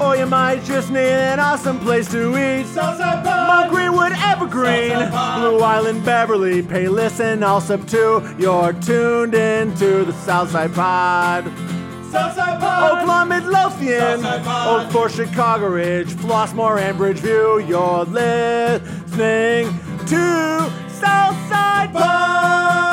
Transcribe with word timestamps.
Or 0.00 0.16
you 0.16 0.26
might 0.26 0.62
just 0.64 0.90
need 0.90 0.98
an 1.00 1.40
awesome 1.40 1.80
place 1.80 2.08
to 2.12 2.30
eat. 2.36 2.66
Southside 2.66 3.24
Pod. 3.24 3.48
Mount 3.48 3.70
Greenwood, 3.70 4.12
Evergreen. 4.12 4.96
Blue 5.10 5.58
Island, 5.58 6.04
Beverly, 6.04 6.62
Pay 6.62 6.88
Listen, 6.88 7.42
all 7.42 7.60
sub 7.60 7.86
two. 7.88 8.22
You're 8.38 8.72
tuned 8.74 9.34
into 9.34 10.04
the 10.04 10.12
Southside 10.12 10.72
Pod. 10.72 11.44
Southside 12.10 12.60
Pod. 12.60 13.06
Oaklawn, 13.06 13.28
Midlothian. 13.28 14.24
Oak 14.24 14.90
Forest, 14.92 15.16
Chicago 15.16 15.68
Ridge, 15.68 16.08
Flossmoor, 16.14 16.78
and 16.80 16.96
Bridgeview. 16.96 17.68
You're 17.68 18.04
listening 18.04 19.66
to 20.06 20.70
Southside 20.88 21.92
Pod. 21.92 22.87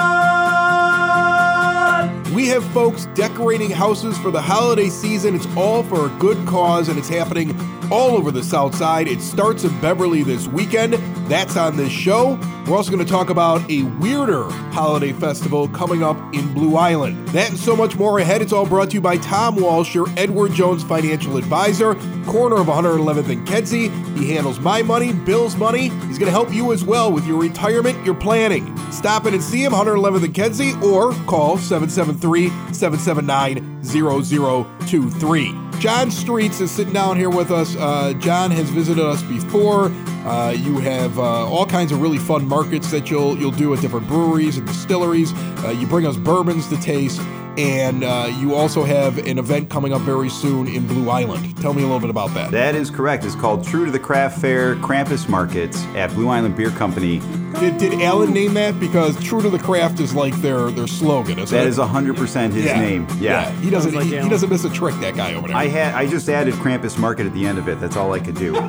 We 2.36 2.50
have 2.50 2.70
folks 2.74 3.06
decorating 3.14 3.72
houses 3.72 4.18
for 4.18 4.30
the 4.30 4.42
holiday 4.42 4.90
season. 4.90 5.36
It's 5.36 5.48
all 5.56 5.84
for 5.84 6.08
a 6.08 6.10
good 6.20 6.46
cause, 6.46 6.90
and 6.90 7.00
it's 7.00 7.08
happening 7.08 7.58
all 7.90 8.10
over 8.10 8.30
the 8.30 8.44
South 8.44 8.76
Side. 8.76 9.08
It 9.08 9.22
starts 9.22 9.64
in 9.64 9.80
Beverly 9.80 10.22
this 10.22 10.46
weekend. 10.46 10.96
That's 11.30 11.56
on 11.56 11.78
this 11.78 11.94
show. 11.94 12.38
We're 12.68 12.76
also 12.76 12.92
going 12.92 13.06
to 13.06 13.10
talk 13.10 13.30
about 13.30 13.62
a 13.72 13.84
weirder 13.84 14.50
holiday 14.74 15.14
festival 15.14 15.70
coming 15.70 16.04
up 16.04 16.18
in 16.34 16.54
Blue 16.54 16.76
Island. 16.76 17.26
That 17.30 17.52
and 17.52 17.58
so 17.58 17.74
much 17.74 17.96
more 17.96 18.20
ahead. 18.20 18.42
It's 18.42 18.52
all 18.52 18.66
brought 18.66 18.90
to 18.90 18.96
you 18.96 19.02
by 19.02 19.16
Tom 19.18 19.56
Walsh, 19.56 19.96
your 19.96 20.08
Edward 20.18 20.52
Jones 20.52 20.84
financial 20.84 21.38
advisor, 21.38 21.94
corner 22.26 22.58
of 22.58 22.68
111th 22.68 23.30
and 23.30 23.48
Kedzie. 23.48 23.90
He 24.18 24.34
handles 24.34 24.60
my 24.60 24.82
money, 24.82 25.14
Bill's 25.14 25.56
money. 25.56 25.90
He's 26.08 26.18
going 26.18 26.26
to 26.28 26.32
help 26.32 26.54
you 26.54 26.74
as 26.74 26.84
well 26.84 27.12
with 27.12 27.26
your 27.26 27.40
retirement, 27.40 28.04
your 28.06 28.16
planning. 28.16 28.76
Stop 28.92 29.26
in 29.26 29.34
and 29.34 29.44
see 29.44 29.64
him, 29.64 29.72
111th 29.72 30.24
and 30.24 30.34
Kedzie, 30.34 30.74
or 30.82 31.14
call 31.26 31.58
773 31.58 32.50
779 32.74 33.84
0023. 33.84 35.66
John 35.80 36.10
Streets 36.10 36.62
is 36.62 36.72
sitting 36.72 36.94
down 36.94 37.18
here 37.18 37.30
with 37.30 37.52
us. 37.52 37.76
Uh, 37.76 38.14
John 38.20 38.52
has 38.52 38.70
visited 38.70 39.04
us 39.04 39.22
before. 39.24 39.92
Uh, 40.26 40.50
you 40.58 40.80
have 40.80 41.20
uh, 41.20 41.22
all 41.48 41.66
kinds 41.66 41.92
of 41.92 42.02
really 42.02 42.18
fun 42.18 42.48
markets 42.48 42.90
that 42.92 43.10
you'll 43.12 43.38
you'll 43.38 43.52
do 43.52 43.74
at 43.74 43.82
different 43.82 44.08
breweries 44.08 44.58
and 44.58 44.66
distilleries. 44.66 45.32
Uh, 45.64 45.70
you 45.70 45.86
bring 45.86 46.06
us 46.08 46.18
bourbons 46.18 46.68
to 46.68 46.78
taste, 46.82 47.22
and 47.58 48.04
uh, 48.04 48.28
you 48.40 48.56
also 48.56 48.84
have 48.84 49.20
an 49.20 49.38
event 49.38 49.70
coming 49.70 49.94
up 49.94 50.02
very 50.02 50.30
soon 50.30 50.68
in 50.68 50.88
Blue 50.88 51.10
Island. 51.12 51.56
Tell 51.62 51.74
me 51.76 51.82
a 51.84 51.86
little 51.86 52.00
bit 52.00 52.10
about 52.10 52.34
that. 52.34 52.50
That 52.52 52.74
is 52.74 52.90
correct. 52.90 53.24
It's 53.24 53.36
called 53.36 53.64
True 53.68 53.86
to 53.86 53.92
the 53.92 54.00
Craft 54.00 54.42
Fair 54.42 54.76
Krampus 54.78 55.30
Markets 55.30 55.84
at 55.96 56.10
Blue 56.16 56.28
Island 56.28 56.56
Beer 56.58 56.72
Company. 56.72 57.22
Did, 57.60 57.78
did 57.78 58.02
Alan 58.02 58.34
name 58.34 58.54
that 58.56 58.80
because 58.80 59.18
True 59.24 59.42
to 59.44 59.50
the 59.52 59.60
Craft 59.60 60.00
is 60.00 60.14
like 60.16 60.34
their 60.42 60.72
their 60.72 60.88
slogan? 60.88 61.38
Isn't 61.38 61.56
That 61.56 61.68
it? 61.68 61.70
is 61.70 61.78
100% 61.78 62.52
his 62.52 62.66
Yeah. 62.66 62.82
name. 62.82 63.08
Yeah. 63.20 63.20
yeah. 63.20 63.52
he 63.62 63.70
doesn't 63.70 63.94
like 63.94 64.06
he, 64.08 64.18
he 64.20 64.28
doesn't 64.28 64.50
miss 64.50 64.66
a 64.66 64.70
trick. 64.72 64.96
That 65.02 65.16
guy 65.16 65.36
over 65.36 65.48
there. 65.48 65.56
I 65.56 65.68
had 65.68 65.94
I 65.94 66.08
just 66.08 66.28
added 66.30 66.56
Krampus 66.56 66.98
Market 66.98 67.28
at 67.28 67.34
the 67.34 67.46
end 67.46 67.60
of 67.60 67.70
it. 67.70 67.80
That's 67.80 67.96
all 67.96 68.12
I 68.12 68.20
could 68.20 68.36
do. 68.36 68.56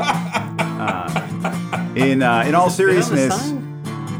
In 1.96 2.22
uh, 2.22 2.44
in 2.46 2.54
all 2.54 2.68
seriousness, 2.68 3.52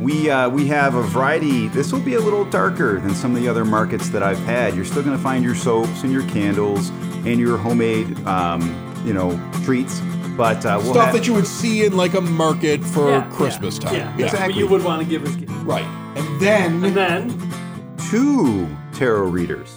we 0.00 0.30
uh, 0.30 0.48
we 0.48 0.66
have 0.68 0.94
a 0.94 1.02
variety. 1.02 1.68
This 1.68 1.92
will 1.92 2.00
be 2.00 2.14
a 2.14 2.20
little 2.20 2.44
darker 2.46 2.98
than 2.98 3.14
some 3.14 3.34
of 3.36 3.40
the 3.40 3.48
other 3.48 3.66
markets 3.66 4.08
that 4.10 4.22
I've 4.22 4.38
had. 4.40 4.74
You're 4.74 4.86
still 4.86 5.02
going 5.02 5.16
to 5.16 5.22
find 5.22 5.44
your 5.44 5.54
soaps 5.54 6.02
and 6.02 6.10
your 6.10 6.26
candles 6.28 6.88
and 7.26 7.38
your 7.38 7.58
homemade, 7.58 8.18
um, 8.26 8.62
you 9.04 9.12
know, 9.12 9.38
treats. 9.64 10.00
But 10.36 10.64
uh, 10.64 10.78
we'll 10.82 10.92
Stuff 10.92 11.06
have, 11.06 11.14
that 11.14 11.26
you 11.26 11.34
would 11.34 11.46
see 11.46 11.84
in 11.84 11.96
like 11.96 12.14
a 12.14 12.20
market 12.20 12.84
for 12.84 13.10
Yeah, 13.10 13.30
Christmas 13.30 13.78
yeah, 13.78 13.84
time. 13.84 13.94
Yeah, 13.94 14.16
Yeah. 14.16 14.26
That's 14.30 14.40
what 14.40 14.54
you 14.54 14.68
would 14.68 14.84
want 14.84 15.02
to 15.02 15.08
give 15.08 15.24
as 15.24 15.34
gift. 15.36 15.52
Right. 15.64 15.84
And 16.16 16.40
then 16.40 16.84
And 16.84 16.94
then 16.94 17.96
two 18.10 18.68
tarot 18.92 19.28
readers 19.28 19.74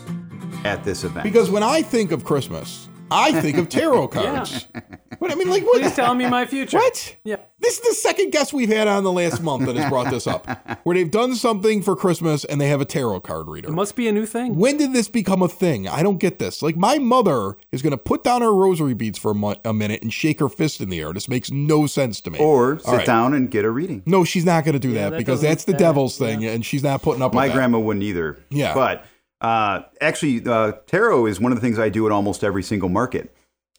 at 0.65 0.83
this 0.83 1.05
event. 1.05 1.23
Because 1.23 1.49
when 1.49 1.63
I 1.63 1.81
think 1.81 2.11
of 2.11 2.25
Christmas, 2.25 2.88
I 3.11 3.39
think 3.41 3.57
of 3.57 3.69
tarot 3.69 4.07
cards. 4.09 4.67
What 5.19 5.31
I 5.31 5.35
mean, 5.35 5.49
like, 5.49 5.63
what? 5.63 5.81
please 5.81 5.95
tell 5.95 6.13
me 6.15 6.27
my 6.29 6.45
future. 6.45 6.77
What? 6.77 7.15
Yeah. 7.23 7.37
This 7.61 7.77
is 7.77 7.81
the 7.81 7.93
second 7.95 8.31
guest 8.31 8.53
we've 8.53 8.69
had 8.69 8.87
on 8.87 9.03
the 9.03 9.11
last 9.11 9.41
month 9.41 9.65
that 9.65 9.75
has 9.75 9.89
brought 9.89 10.09
this 10.09 10.27
up, 10.27 10.47
where 10.83 10.95
they've 10.95 11.11
done 11.11 11.35
something 11.35 11.81
for 11.81 11.95
Christmas 11.95 12.45
and 12.45 12.61
they 12.61 12.69
have 12.69 12.79
a 12.79 12.85
tarot 12.85 13.19
card 13.21 13.47
reader. 13.47 13.67
It 13.67 13.73
must 13.73 13.97
be 13.97 14.07
a 14.07 14.13
new 14.13 14.25
thing. 14.25 14.55
When 14.55 14.77
did 14.77 14.93
this 14.93 15.09
become 15.09 15.41
a 15.41 15.49
thing? 15.49 15.87
I 15.87 16.01
don't 16.01 16.19
get 16.19 16.39
this. 16.39 16.61
Like, 16.61 16.77
my 16.77 16.99
mother 16.99 17.57
is 17.73 17.81
going 17.81 17.91
to 17.91 17.97
put 17.97 18.23
down 18.23 18.41
her 18.41 18.53
rosary 18.53 18.93
beads 18.93 19.19
for 19.19 19.31
a, 19.31 19.35
mo- 19.35 19.55
a 19.65 19.73
minute 19.73 20.01
and 20.01 20.13
shake 20.13 20.39
her 20.39 20.47
fist 20.47 20.79
in 20.79 20.89
the 20.89 20.99
air. 21.01 21.11
This 21.11 21.27
makes 21.27 21.51
no 21.51 21.85
sense 21.85 22.21
to 22.21 22.31
me. 22.31 22.39
or 22.39 22.79
sit 22.79 22.87
right. 22.89 23.05
down 23.05 23.33
and 23.33 23.51
get 23.51 23.65
a 23.65 23.71
reading. 23.71 24.03
No, 24.05 24.23
she's 24.23 24.45
not 24.45 24.63
going 24.63 24.73
to 24.73 24.79
do 24.79 24.93
that, 24.93 25.09
that 25.11 25.17
because 25.17 25.41
that's 25.41 25.65
the 25.65 25.73
that- 25.73 25.79
devil's 25.79 26.17
thing, 26.17 26.45
and 26.45 26.65
she's 26.65 26.83
not 26.83 27.01
putting 27.01 27.21
up 27.21 27.33
My 27.33 27.43
with 27.45 27.51
that. 27.51 27.55
grandma 27.57 27.79
wouldn't 27.79 28.03
either. 28.03 28.37
Yeah. 28.49 28.73
But 28.73 29.03
uh, 29.41 29.81
actually, 30.01 30.45
uh, 30.45 30.73
tarot 30.88 31.25
is 31.27 31.39
one 31.39 31.51
of 31.51 31.57
the 31.57 31.61
things 31.61 31.79
I 31.79 31.89
do 31.89 32.05
at 32.05 32.11
almost 32.11 32.44
every 32.44 32.63
single 32.63 32.89
market. 32.89 33.33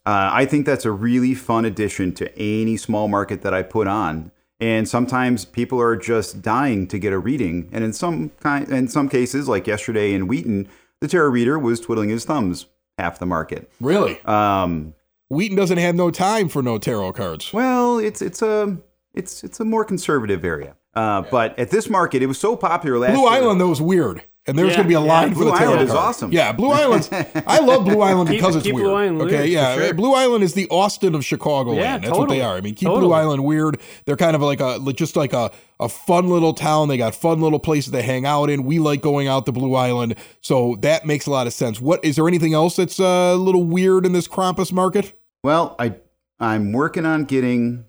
Uh, 0.06 0.30
I 0.32 0.46
think 0.46 0.64
that's 0.66 0.84
a 0.84 0.90
really 0.90 1.34
fun 1.34 1.64
addition 1.64 2.12
to 2.14 2.38
any 2.38 2.76
small 2.76 3.06
market 3.08 3.42
that 3.42 3.52
I 3.52 3.62
put 3.62 3.86
on. 3.86 4.32
And 4.58 4.88
sometimes 4.88 5.44
people 5.44 5.80
are 5.80 5.96
just 5.96 6.42
dying 6.42 6.86
to 6.88 6.98
get 6.98 7.12
a 7.12 7.18
reading. 7.18 7.68
And 7.72 7.82
in 7.84 7.92
some 7.92 8.30
kind, 8.40 8.68
in 8.68 8.88
some 8.88 9.08
cases, 9.08 9.48
like 9.48 9.66
yesterday 9.66 10.12
in 10.12 10.26
Wheaton, 10.26 10.68
the 11.00 11.08
tarot 11.08 11.30
reader 11.30 11.58
was 11.58 11.80
twiddling 11.80 12.10
his 12.10 12.24
thumbs 12.24 12.66
half 12.98 13.18
the 13.18 13.26
market. 13.26 13.70
Really? 13.80 14.20
Um, 14.24 14.94
Wheaton 15.30 15.56
doesn't 15.56 15.78
have 15.78 15.94
no 15.94 16.10
time 16.10 16.48
for 16.48 16.62
no 16.62 16.76
tarot 16.76 17.12
cards. 17.14 17.52
Well, 17.52 17.98
it's 17.98 18.20
it's 18.20 18.42
a 18.42 18.76
it's 19.14 19.44
it's 19.44 19.60
a 19.60 19.64
more 19.64 19.84
conservative 19.84 20.44
area. 20.44 20.76
Uh, 20.94 21.22
But 21.22 21.58
at 21.58 21.70
this 21.70 21.88
market, 21.88 22.22
it 22.22 22.26
was 22.26 22.38
so 22.38 22.56
popular 22.56 22.98
last 22.98 23.14
Blue 23.14 23.22
year. 23.22 23.30
Island, 23.42 23.60
though, 23.60 23.68
was 23.68 23.80
weird. 23.80 24.24
And 24.50 24.58
there's 24.58 24.70
Yeah, 24.70 24.76
going 24.76 24.84
to 24.84 24.88
be 24.88 24.94
a 24.94 25.00
yeah. 25.00 25.06
line 25.06 25.28
for 25.30 25.34
Blue 25.36 25.44
the 25.46 25.50
tarot 25.56 25.70
Island 25.70 25.82
is 25.88 25.90
card. 25.94 26.04
awesome. 26.08 26.32
Yeah, 26.32 26.52
Blue 26.52 26.70
Island. 26.70 27.08
I 27.46 27.60
love 27.60 27.84
Blue 27.84 28.00
Island 28.02 28.28
Keep- 28.28 28.38
because 28.40 28.56
it's 28.56 28.64
keep 28.66 28.74
weird. 28.74 28.84
Blue 28.84 28.94
Island 28.94 29.22
okay, 29.22 29.36
weird, 29.38 29.48
yeah. 29.50 29.74
sure. 29.76 29.94
Blue 29.94 30.12
Island 30.12 30.44
is 30.44 30.54
the 30.54 30.66
Austin 30.70 31.14
of 31.14 31.24
Chicago 31.24 31.72
Yeah, 31.74 31.80
land. 31.82 32.04
That's 32.04 32.18
what 32.18 32.28
they 32.28 32.42
are. 32.42 32.56
I 32.56 32.60
mean, 32.60 32.74
keep 32.74 32.88
Blue 32.88 33.12
Island 33.12 33.44
weird. 33.44 33.80
They're 34.04 34.16
kind 34.16 34.34
of 34.36 34.42
like 34.42 34.60
a 34.60 34.78
just 34.92 35.16
like 35.16 35.32
a 35.32 35.50
a 35.78 35.88
fun 35.88 36.28
little 36.28 36.52
town. 36.52 36.88
They 36.88 36.98
got 36.98 37.14
fun 37.14 37.40
little 37.40 37.58
places 37.58 37.92
to 37.92 38.02
hang 38.02 38.26
out 38.26 38.50
in. 38.50 38.64
We 38.64 38.78
like 38.78 39.00
going 39.00 39.28
out 39.28 39.46
to 39.46 39.52
Blue 39.52 39.74
Island, 39.74 40.14
so 40.42 40.76
that 40.80 41.06
makes 41.06 41.24
a 41.26 41.30
lot 41.30 41.46
of 41.46 41.52
sense. 41.54 41.80
What 41.80 42.04
is 42.04 42.16
there 42.16 42.28
anything 42.28 42.52
else 42.52 42.76
that's 42.76 43.00
uh, 43.00 43.04
a 43.32 43.36
little 43.36 43.64
weird 43.64 44.04
in 44.04 44.12
this 44.12 44.28
Krampus 44.28 44.72
market? 44.72 45.18
Well, 45.44 45.76
I 45.78 45.94
I'm 46.38 46.72
working 46.72 47.06
on 47.06 47.24
getting 47.24 47.84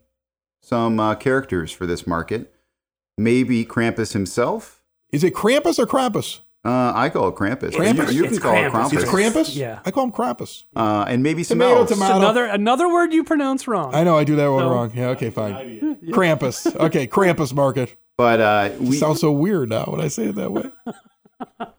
some 0.62 1.00
uh, 1.00 1.16
characters 1.16 1.72
for 1.72 1.86
this 1.88 2.06
market. 2.06 2.54
Maybe 3.18 3.66
Krampus 3.66 4.14
himself. 4.14 4.84
Is 5.12 5.24
it 5.24 5.34
Krampus 5.34 5.78
or 5.80 5.86
Krampus? 5.86 6.40
Uh, 6.64 6.92
I 6.96 7.10
call 7.10 7.28
it 7.30 7.36
Krampus. 7.36 7.72
Krampus? 7.72 8.14
You, 8.14 8.24
you 8.24 8.30
can 8.30 8.38
call 8.40 8.54
it 8.54 8.72
Krampus. 8.72 8.90
Krampus. 8.90 8.94
It's 8.94 9.12
Krampus. 9.12 9.56
Yeah. 9.56 9.80
I 9.84 9.90
call 9.90 10.04
him 10.04 10.12
Krampus. 10.12 10.66
Uh, 10.76 11.06
and 11.08 11.24
maybe 11.24 11.44
some 11.44 11.58
Tomato, 11.58 11.78
elves. 11.80 11.92
tomato. 11.92 12.18
Another 12.18 12.46
another 12.46 12.88
word 12.88 13.12
you 13.14 13.24
pronounce 13.24 13.68
wrong. 13.68 13.96
I 13.96 14.04
know 14.04 14.16
I 14.18 14.24
do 14.24 14.36
that 14.36 14.48
one 14.48 14.62
So- 14.64 14.70
wrong. 14.70 14.92
Yeah. 14.94 15.08
Okay. 15.10 15.32
Fine. 15.32 15.98
Krampus. 16.12 16.68
Okay. 16.80 17.08
Krampus 17.08 17.52
market. 17.54 17.96
But 18.18 18.40
uh, 18.42 18.70
we 18.80 18.98
Sounds 18.98 19.20
so 19.22 19.32
weird 19.32 19.70
now 19.70 19.86
when 19.86 20.00
I 20.02 20.08
say 20.08 20.26
it 20.26 20.36
that 20.36 20.52
way. 20.52 20.70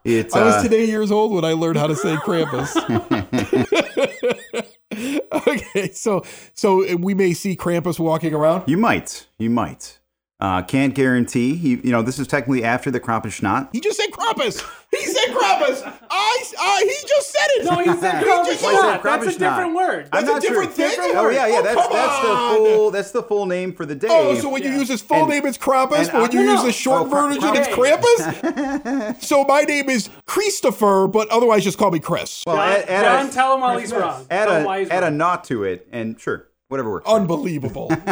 it's 0.04 0.34
I 0.34 0.44
was 0.44 0.54
uh, 0.56 0.62
today 0.64 0.86
years 0.86 1.12
old 1.12 1.32
when 1.32 1.44
I 1.44 1.52
learned 1.52 1.76
how 1.78 1.86
to 1.86 1.94
say 1.94 2.16
Krampus. 2.16 2.74
okay, 5.48 5.92
so 5.92 6.24
so 6.54 6.96
we 6.96 7.14
may 7.14 7.32
see 7.34 7.54
Krampus 7.56 7.98
walking 8.00 8.34
around. 8.34 8.64
you 8.68 8.76
might 8.76 9.26
you 9.38 9.50
might. 9.50 9.98
Uh, 10.42 10.60
can't 10.60 10.92
guarantee. 10.92 11.52
You, 11.54 11.80
you 11.84 11.92
know, 11.92 12.02
this 12.02 12.18
is 12.18 12.26
technically 12.26 12.64
after 12.64 12.90
the 12.90 12.98
Krampusnacht. 12.98 13.68
He 13.72 13.78
just 13.80 13.96
said 13.96 14.10
Krampus. 14.10 14.60
He 14.90 15.00
said 15.06 15.28
Krampus. 15.28 15.82
I, 16.10 16.44
I 16.58 16.80
he 17.00 17.08
just 17.08 17.30
said 17.30 17.46
it. 17.50 17.64
no, 17.64 17.78
he 17.78 18.00
said 18.00 18.24
Why 18.26 18.42
Krampus. 18.42 18.48
is 18.48 18.56
it 18.56 18.60
That's 18.62 19.04
a 19.04 19.08
Krampusnacht? 19.08 19.38
different 19.38 19.74
word. 19.76 20.08
I'm 20.12 20.26
That's 20.26 20.38
a 20.44 20.48
different 20.48 20.74
sure. 20.74 20.88
thing? 20.90 20.98
Oh 21.14 21.28
yeah, 21.28 21.46
yeah. 21.46 21.58
Oh, 21.58 21.62
That's 21.62 21.80
come 21.80 21.92
that's 21.92 22.20
the 22.22 22.34
full 22.66 22.90
that's 22.90 23.10
the 23.12 23.22
full 23.22 23.46
name 23.46 23.72
for 23.72 23.86
the 23.86 23.94
day. 23.94 24.08
Oh, 24.10 24.34
so 24.34 24.48
when 24.48 24.64
you 24.64 24.70
use 24.70 24.88
his 24.88 25.00
full 25.00 25.18
And- 25.18 25.28
name, 25.28 25.46
it's 25.46 25.56
Krampus, 25.58 26.10
but 26.10 26.22
when 26.22 26.30
I- 26.30 26.32
you 26.32 26.44
No, 26.44 26.52
use 26.54 26.60
no. 26.62 26.66
the 26.66 26.72
short 26.72 27.02
Oh, 27.02 27.04
Kra- 27.06 27.34
version, 27.34 27.56
it's 27.56 27.68
Krampus. 27.68 29.22
so 29.22 29.44
my 29.44 29.62
name 29.62 29.88
is 29.88 30.10
Christopher, 30.26 31.06
but 31.06 31.28
otherwise 31.28 31.62
just 31.62 31.78
call 31.78 31.92
me 31.92 32.00
Chris. 32.00 32.42
well, 32.48 32.56
add, 32.58 32.84
add 32.88 33.04
John, 33.04 33.28
a, 33.28 33.32
tell 33.32 33.54
him 33.54 33.60
while 33.60 33.78
he's 33.78 33.92
wrong. 33.92 34.26
add 34.28 34.48
a 34.48 34.68
add 34.92 35.04
a 35.04 35.10
knot 35.12 35.44
to 35.44 35.62
it, 35.62 35.86
and 35.92 36.20
sure, 36.20 36.48
whatever 36.66 36.90
works. 36.90 37.08
Unbelievable. 37.08 37.92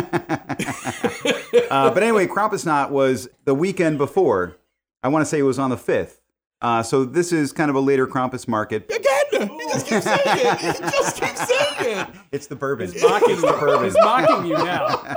Uh, 1.70 1.90
but 1.92 2.02
anyway, 2.02 2.26
Krampusnacht 2.26 2.90
was 2.90 3.28
the 3.44 3.54
weekend 3.54 3.98
before. 3.98 4.56
I 5.02 5.08
want 5.08 5.22
to 5.22 5.26
say 5.26 5.38
it 5.38 5.42
was 5.42 5.58
on 5.58 5.70
the 5.70 5.76
fifth. 5.76 6.20
Uh, 6.60 6.82
so 6.82 7.04
this 7.04 7.32
is 7.32 7.52
kind 7.52 7.70
of 7.70 7.76
a 7.76 7.80
later 7.80 8.06
Krampus 8.06 8.46
market. 8.46 8.84
Again, 8.94 9.48
he 9.48 9.64
just 9.72 9.86
keeps 9.86 10.04
saying 10.04 10.20
it. 10.26 10.58
He 10.60 10.66
just 10.90 11.16
keeps 11.20 11.48
saying 11.48 11.98
it. 12.00 12.06
It's 12.32 12.46
the 12.48 12.56
bourbon. 12.56 12.92
He's 12.92 13.02
mocking 13.02 13.30
you. 13.30 13.82
He's 13.84 13.94
mocking 13.98 14.44
you 14.46 14.54
now. 14.58 15.16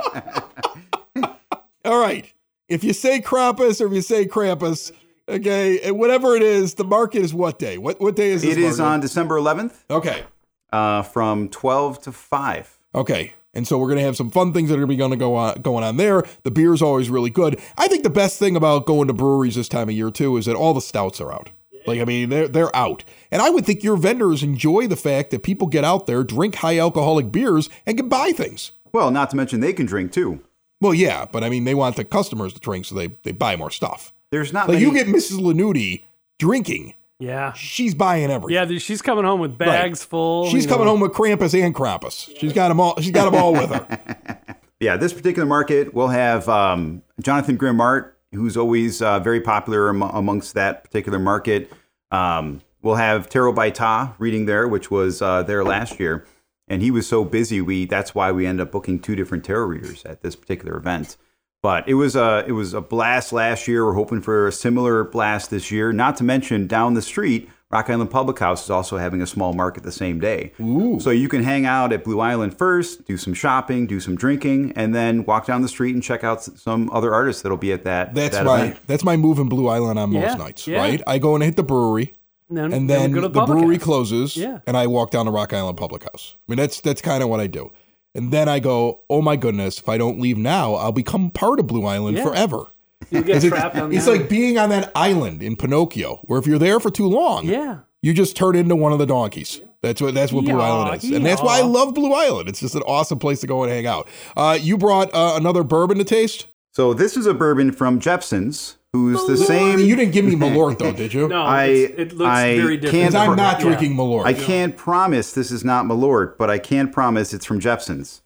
All 1.84 1.98
right. 2.00 2.32
If 2.68 2.82
you 2.82 2.94
say 2.94 3.20
Krampus 3.20 3.80
or 3.82 3.86
if 3.88 3.92
you 3.92 4.00
say 4.00 4.24
Krampus, 4.26 4.90
okay, 5.28 5.90
whatever 5.90 6.34
it 6.34 6.42
is, 6.42 6.74
the 6.74 6.84
market 6.84 7.18
is 7.20 7.34
what 7.34 7.58
day? 7.58 7.76
What 7.76 8.00
what 8.00 8.16
day 8.16 8.30
is 8.30 8.40
this 8.40 8.52
It 8.52 8.58
is 8.58 8.78
market? 8.78 8.92
on 8.94 9.00
December 9.00 9.36
11th 9.38 9.74
Okay. 9.90 10.24
uh, 10.72 11.02
from 11.02 11.50
12 11.50 12.02
to 12.04 12.12
5. 12.12 12.78
Okay. 12.94 13.34
And 13.54 13.66
so 13.66 13.78
we're 13.78 13.88
going 13.88 13.98
to 13.98 14.04
have 14.04 14.16
some 14.16 14.30
fun 14.30 14.52
things 14.52 14.68
that 14.70 14.78
are 14.78 14.86
going 14.86 15.10
to 15.10 15.16
go 15.16 15.34
on 15.36 15.60
going 15.62 15.84
on 15.84 15.96
there. 15.96 16.24
The 16.42 16.50
beer 16.50 16.74
is 16.74 16.82
always 16.82 17.08
really 17.10 17.30
good. 17.30 17.60
I 17.78 17.88
think 17.88 18.02
the 18.02 18.10
best 18.10 18.38
thing 18.38 18.56
about 18.56 18.86
going 18.86 19.08
to 19.08 19.14
breweries 19.14 19.54
this 19.54 19.68
time 19.68 19.88
of 19.88 19.94
year 19.94 20.10
too 20.10 20.36
is 20.36 20.46
that 20.46 20.56
all 20.56 20.74
the 20.74 20.80
stouts 20.80 21.20
are 21.20 21.32
out. 21.32 21.50
Like 21.86 22.00
I 22.00 22.04
mean, 22.04 22.30
they're 22.30 22.48
they're 22.48 22.74
out. 22.74 23.04
And 23.30 23.42
I 23.42 23.50
would 23.50 23.66
think 23.66 23.82
your 23.84 23.96
vendors 23.96 24.42
enjoy 24.42 24.86
the 24.86 24.96
fact 24.96 25.30
that 25.30 25.42
people 25.42 25.66
get 25.68 25.84
out 25.84 26.06
there, 26.06 26.24
drink 26.24 26.54
high 26.56 26.78
alcoholic 26.78 27.30
beers 27.30 27.68
and 27.86 27.96
can 27.96 28.08
buy 28.08 28.32
things. 28.32 28.72
Well, 28.92 29.10
not 29.10 29.28
to 29.30 29.36
mention 29.36 29.60
they 29.60 29.72
can 29.74 29.84
drink 29.86 30.10
too. 30.12 30.40
Well, 30.80 30.94
yeah, 30.94 31.26
but 31.30 31.44
I 31.44 31.50
mean 31.50 31.64
they 31.64 31.74
want 31.74 31.96
the 31.96 32.04
customers 32.04 32.52
to 32.54 32.60
drink 32.60 32.86
so 32.86 32.94
they 32.94 33.08
they 33.22 33.32
buy 33.32 33.56
more 33.56 33.70
stuff. 33.70 34.12
There's 34.30 34.52
not 34.52 34.68
Like 34.68 34.76
many. 34.80 34.86
you 34.86 34.92
get 34.94 35.06
Mrs. 35.06 35.38
Lanuti 35.40 36.04
drinking, 36.38 36.94
Yeah. 37.18 37.52
she's 37.52 37.94
buying 37.94 38.30
everything. 38.30 38.70
Yeah, 38.70 38.78
she's 38.78 39.02
coming 39.02 39.24
home 39.24 39.40
with 39.40 39.56
bags 39.56 40.04
full. 40.04 40.48
She's 40.50 40.66
coming 40.66 40.84
know. 40.84 40.92
home 40.92 41.00
with 41.00 41.12
Krampus 41.12 41.60
and 41.60 41.74
Krampus. 41.74 42.36
She's 42.38 42.52
got 42.52 42.68
them 42.68 42.80
all. 42.80 43.00
She's 43.00 43.12
got 43.12 43.30
them 43.30 43.40
all 43.40 43.52
with 43.52 43.70
her. 43.70 44.56
yeah, 44.80 44.96
this 44.96 45.12
particular 45.12 45.46
market 45.46 45.94
we'll 45.94 46.08
have 46.08 46.48
um, 46.48 47.02
Jonathan 47.20 47.56
Grimart, 47.56 48.12
who's 48.32 48.56
always 48.56 49.00
uh, 49.00 49.20
very 49.20 49.40
popular 49.40 49.88
am- 49.88 50.02
amongst 50.02 50.54
that 50.54 50.84
particular 50.84 51.18
market. 51.18 51.72
Um, 52.10 52.60
we'll 52.82 52.96
have 52.96 53.28
Taro 53.28 53.52
Baita 53.52 54.14
reading 54.18 54.46
there, 54.46 54.68
which 54.68 54.90
was 54.90 55.22
uh, 55.22 55.42
there 55.42 55.64
last 55.64 55.98
year, 55.98 56.26
and 56.68 56.82
he 56.82 56.90
was 56.90 57.06
so 57.06 57.24
busy. 57.24 57.60
We 57.60 57.86
that's 57.86 58.14
why 58.14 58.32
we 58.32 58.46
ended 58.46 58.66
up 58.66 58.72
booking 58.72 59.00
two 59.00 59.16
different 59.16 59.44
tarot 59.44 59.66
readers 59.66 60.04
at 60.04 60.22
this 60.22 60.36
particular 60.36 60.76
event. 60.76 61.16
But 61.64 61.88
it 61.88 61.94
was 61.94 62.14
a 62.14 62.44
it 62.46 62.52
was 62.52 62.74
a 62.74 62.82
blast 62.82 63.32
last 63.32 63.66
year. 63.66 63.86
We're 63.86 63.94
hoping 63.94 64.20
for 64.20 64.46
a 64.46 64.52
similar 64.52 65.02
blast 65.02 65.48
this 65.48 65.70
year. 65.70 65.94
Not 65.94 66.14
to 66.18 66.22
mention 66.24 66.66
down 66.66 66.92
the 66.92 67.00
street, 67.00 67.48
Rock 67.70 67.88
Island 67.88 68.10
Public 68.10 68.38
House 68.38 68.64
is 68.64 68.68
also 68.68 68.98
having 68.98 69.22
a 69.22 69.26
small 69.26 69.54
market 69.54 69.82
the 69.82 69.90
same 69.90 70.20
day. 70.20 70.52
Ooh. 70.60 71.00
So 71.00 71.08
you 71.08 71.26
can 71.26 71.42
hang 71.42 71.64
out 71.64 71.90
at 71.94 72.04
Blue 72.04 72.20
Island 72.20 72.52
first, 72.58 73.06
do 73.06 73.16
some 73.16 73.32
shopping, 73.32 73.86
do 73.86 73.98
some 73.98 74.14
drinking, 74.14 74.74
and 74.76 74.94
then 74.94 75.24
walk 75.24 75.46
down 75.46 75.62
the 75.62 75.68
street 75.68 75.94
and 75.94 76.02
check 76.02 76.22
out 76.22 76.44
some 76.44 76.90
other 76.92 77.14
artists 77.14 77.40
that'll 77.40 77.56
be 77.56 77.72
at 77.72 77.84
that. 77.84 78.12
That's 78.14 78.36
that 78.36 78.44
my 78.44 78.60
event. 78.64 78.80
that's 78.86 79.02
my 79.02 79.16
move 79.16 79.38
in 79.38 79.48
Blue 79.48 79.66
Island 79.68 79.98
on 79.98 80.12
most 80.12 80.22
Yeah, 80.22 80.34
nights, 80.34 80.66
yeah. 80.66 80.76
right? 80.80 81.00
I 81.06 81.16
go 81.18 81.34
and 81.34 81.42
hit 81.42 81.56
the 81.56 81.62
brewery, 81.64 82.12
And 82.50 82.58
and 82.74 82.90
then 82.90 83.10
we 83.10 83.20
go 83.22 83.28
the, 83.28 83.46
brewery 83.46 83.76
house. 83.76 83.84
closes, 83.84 84.36
Yeah. 84.36 84.58
and 84.66 84.76
I 84.76 84.86
walk 84.86 85.12
down 85.12 85.24
to 85.24 85.30
Rock 85.30 85.54
Island 85.54 85.78
Public 85.78 86.02
House. 86.02 86.36
I 86.46 86.52
mean, 86.52 86.58
that's 86.58 86.82
that's 86.82 87.00
kind 87.00 87.22
of 87.22 87.30
what 87.30 87.40
I 87.40 87.46
do. 87.46 87.72
And 88.14 88.30
then 88.32 88.48
I 88.48 88.60
go, 88.60 89.02
oh 89.10 89.20
my 89.22 89.36
goodness, 89.36 89.78
if 89.78 89.88
I 89.88 89.98
don't 89.98 90.20
leave 90.20 90.38
now, 90.38 90.74
I'll 90.74 90.92
become 90.92 91.30
part 91.30 91.58
of 91.58 91.66
Blue 91.66 91.84
Island 91.84 92.16
Yeah. 92.16 92.24
forever. 92.24 92.66
You 93.10 93.22
get 93.22 93.36
It's, 93.44 93.46
trapped 93.46 93.76
on 93.76 93.92
it's 93.92 94.04
the 94.04 94.12
like 94.12 94.28
being 94.28 94.56
on 94.58 94.68
that 94.70 94.92
island 94.94 95.42
in 95.42 95.56
Pinocchio, 95.56 96.20
where 96.24 96.38
if 96.38 96.46
you're 96.46 96.58
there 96.58 96.78
for 96.80 96.90
too 96.90 97.06
long, 97.08 97.46
Yeah. 97.46 97.78
you 98.02 98.14
just 98.14 98.36
turn 98.36 98.54
into 98.56 98.76
one 98.76 98.92
of 98.92 98.98
the 98.98 99.06
donkeys. 99.06 99.60
That's 99.82 100.00
what 100.00 100.14
that's 100.14 100.32
what 100.32 100.46
Blue 100.46 100.58
Island 100.58 101.04
is, 101.04 101.10
and 101.10 101.26
that's 101.26 101.42
why 101.42 101.58
I 101.58 101.62
love 101.62 101.92
Blue 101.92 102.14
Island. 102.14 102.48
It's 102.48 102.60
just 102.60 102.74
an 102.74 102.80
awesome 102.86 103.18
place 103.18 103.40
to 103.40 103.46
go 103.46 103.64
and 103.64 103.70
hang 103.70 103.86
out. 103.86 104.08
Uh, 104.34 104.56
you 104.58 104.78
brought 104.78 105.12
uh, 105.12 105.34
another 105.36 105.62
bourbon 105.62 105.98
to 105.98 106.04
taste. 106.04 106.46
So 106.70 106.94
this 106.94 107.18
is 107.18 107.26
a 107.26 107.34
bourbon 107.34 107.70
from 107.70 108.00
Jeppson's, 108.00 108.76
who's 108.94 109.26
the 109.26 109.36
same. 109.36 109.80
You 109.80 109.96
didn't 109.96 110.12
give 110.12 110.24
me 110.24 110.36
Malort 110.36 110.78
though, 110.78 110.92
did 110.92 111.12
you? 111.12 111.26
No, 111.34 111.42
I- 111.42 111.64
it 111.66 112.12
looks 112.14 112.30
I 112.30 112.56
very 112.56 112.76
different. 112.76 113.14
I'm 113.16 113.36
not 113.36 113.58
Yeah. 113.58 113.64
drinking 113.66 113.96
Malort. 113.96 114.24
I 114.24 114.32
can't 114.32 114.76
promise 114.76 115.32
this 115.32 115.50
is 115.50 115.64
not 115.64 115.84
Malort, 115.84 116.38
but 116.38 116.48
I 116.48 116.58
can 116.58 116.88
promise 116.90 117.34
it's 117.34 117.44
from 117.44 117.58
Jeppson's. 117.60 118.22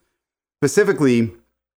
Specifically, 0.63 1.33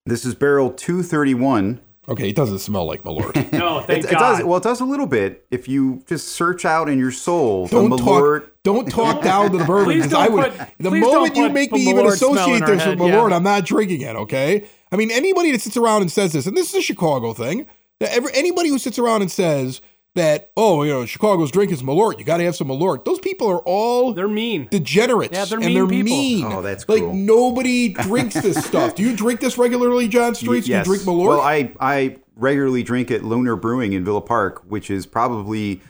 this 0.07 0.25
is 0.25 0.35
barrel 0.35 0.71
231. 0.71 1.81
Okay, 2.09 2.31
it 2.31 2.35
doesn't 2.35 2.59
smell 2.59 2.87
like 2.87 3.03
Malort. 3.05 3.35
No, 3.53 3.81
thank 3.83 4.05
It, 4.05 4.11
it 4.11 4.13
God. 4.13 4.19
does 4.39 4.45
well. 4.45 4.57
It 4.57 4.63
does 4.65 4.81
a 4.81 4.85
little 4.85 5.07
bit 5.07 5.47
if 5.51 5.69
you 5.69 6.03
just 6.07 6.29
search 6.29 6.65
out 6.65 6.89
in 6.89 6.99
your 6.99 7.13
soul 7.13 7.69
don't 7.69 7.91
the 7.91 7.99
talk. 7.99 8.51
Don't 8.65 8.91
talk 8.91 9.23
down 9.23 9.51
to 9.53 9.59
the 9.59 9.65
bourbon 9.65 9.85
Please 9.85 10.03
because 10.07 10.15
I 10.15 10.27
don't 10.27 10.35
would. 10.37 10.53
put- 10.59 10.69
the 10.79 10.91
please 10.91 11.01
moment 11.03 11.35
don't 11.35 11.37
you 11.37 11.43
put 11.45 11.53
make 11.53 11.73
me 11.73 11.85
the 11.85 11.91
even 11.91 12.07
associate 12.07 12.57
in 12.57 12.63
our 12.63 12.69
this 12.69 12.77
with 12.79 12.81
head, 12.85 12.99
Malort, 12.99 13.31
yeah. 13.31 13.37
I'm 13.37 13.43
not 13.45 13.65
drinking 13.65 14.01
it. 14.01 14.17
Okay. 14.17 14.65
I 14.91 14.97
mean, 14.97 15.11
anybody 15.13 15.53
that 15.53 15.61
sits 15.61 15.77
around 15.77 16.03
and 16.03 16.11
says 16.11 16.33
this, 16.33 16.47
and 16.47 16.57
this 16.57 16.71
is 16.71 16.75
a 16.77 16.83
Chicago 16.83 17.33
thing. 17.33 17.67
That 18.01 18.13
every, 18.13 18.31
anybody 18.35 18.69
who 18.71 18.79
sits 18.79 18.99
around 18.99 19.23
and 19.23 19.31
says 19.31 19.81
that, 20.17 20.51
oh, 20.57 20.83
you 20.83 20.91
know, 20.93 21.07
Chicago's 21.07 21.51
drink 21.51 21.71
is 21.71 21.83
Malort. 21.83 22.19
You 22.19 22.25
got 22.25 22.39
to 22.39 22.45
have 22.45 22.57
some 22.57 22.69
Malort. 22.69 23.05
Those 23.05 23.21
people 23.21 23.47
are 23.49 23.61
all 23.61 24.13
They're 24.13 24.27
mean. 24.27 24.67
degenerates. 24.71 25.33
Yeah, 25.35 25.45
they're 25.45 25.59
and 25.59 25.67
mean 25.67 25.75
they're 25.75 25.87
people. 25.87 26.05
mean. 26.17 26.45
Oh, 26.47 26.63
that's 26.63 26.89
like 26.89 26.99
cruel. 27.01 27.15
nobody 27.15 27.89
drinks 27.93 28.35
this 28.35 28.65
stuff. 28.65 28.95
Do 28.95 29.03
you 29.03 29.15
drink 29.15 29.41
this 29.41 29.57
regularly, 29.59 30.09
John 30.09 30.35
Streets? 30.35 30.67
Yes. 30.67 30.85
Do 30.87 30.93
you 30.93 30.97
drink 30.99 31.09
Malort? 31.09 31.29
Well, 31.29 31.41
I 31.41 31.73
I 31.79 32.17
regularly 32.37 32.83
drink 32.83 33.11
at 33.11 33.23
Lunar 33.23 33.55
Brewing 33.55 33.93
in 33.93 34.05
Villa 34.05 34.21
Park, 34.23 34.63
which 34.67 34.91
is 34.91 35.07
probably 35.07 35.81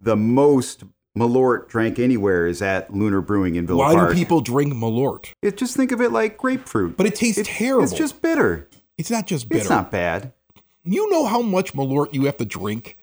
the 0.00 0.16
most 0.16 0.84
Malort 1.16 1.68
drank 1.68 1.98
anywhere 1.98 2.46
is 2.46 2.62
at 2.62 2.92
Lunar 2.94 3.20
Brewing 3.20 3.56
in 3.56 3.66
Villa 3.66 3.78
Why 3.78 3.94
Park. 3.94 4.08
Why 4.08 4.14
do 4.14 4.18
people 4.18 4.40
drink 4.40 4.72
Malort? 4.72 5.32
It, 5.42 5.56
just 5.56 5.76
think 5.76 5.92
of 5.92 6.00
it 6.00 6.12
like 6.12 6.36
grapefruit. 6.38 6.96
But 6.96 7.06
it 7.06 7.14
tastes 7.14 7.38
It's- 7.38 7.56
terrible. 7.58 7.84
It's 7.84 7.92
just 7.92 8.22
bitter. 8.22 8.68
It's 8.96 9.10
not 9.10 9.26
just 9.26 9.48
bitter. 9.48 9.60
It's 9.60 9.70
not 9.70 9.90
bad. 9.90 10.32
You 10.92 11.10
know 11.10 11.26
how 11.26 11.42
much 11.42 11.74
Malort 11.74 12.12
you 12.14 12.24
have 12.24 12.36
to 12.38 12.44
drink 12.44 12.96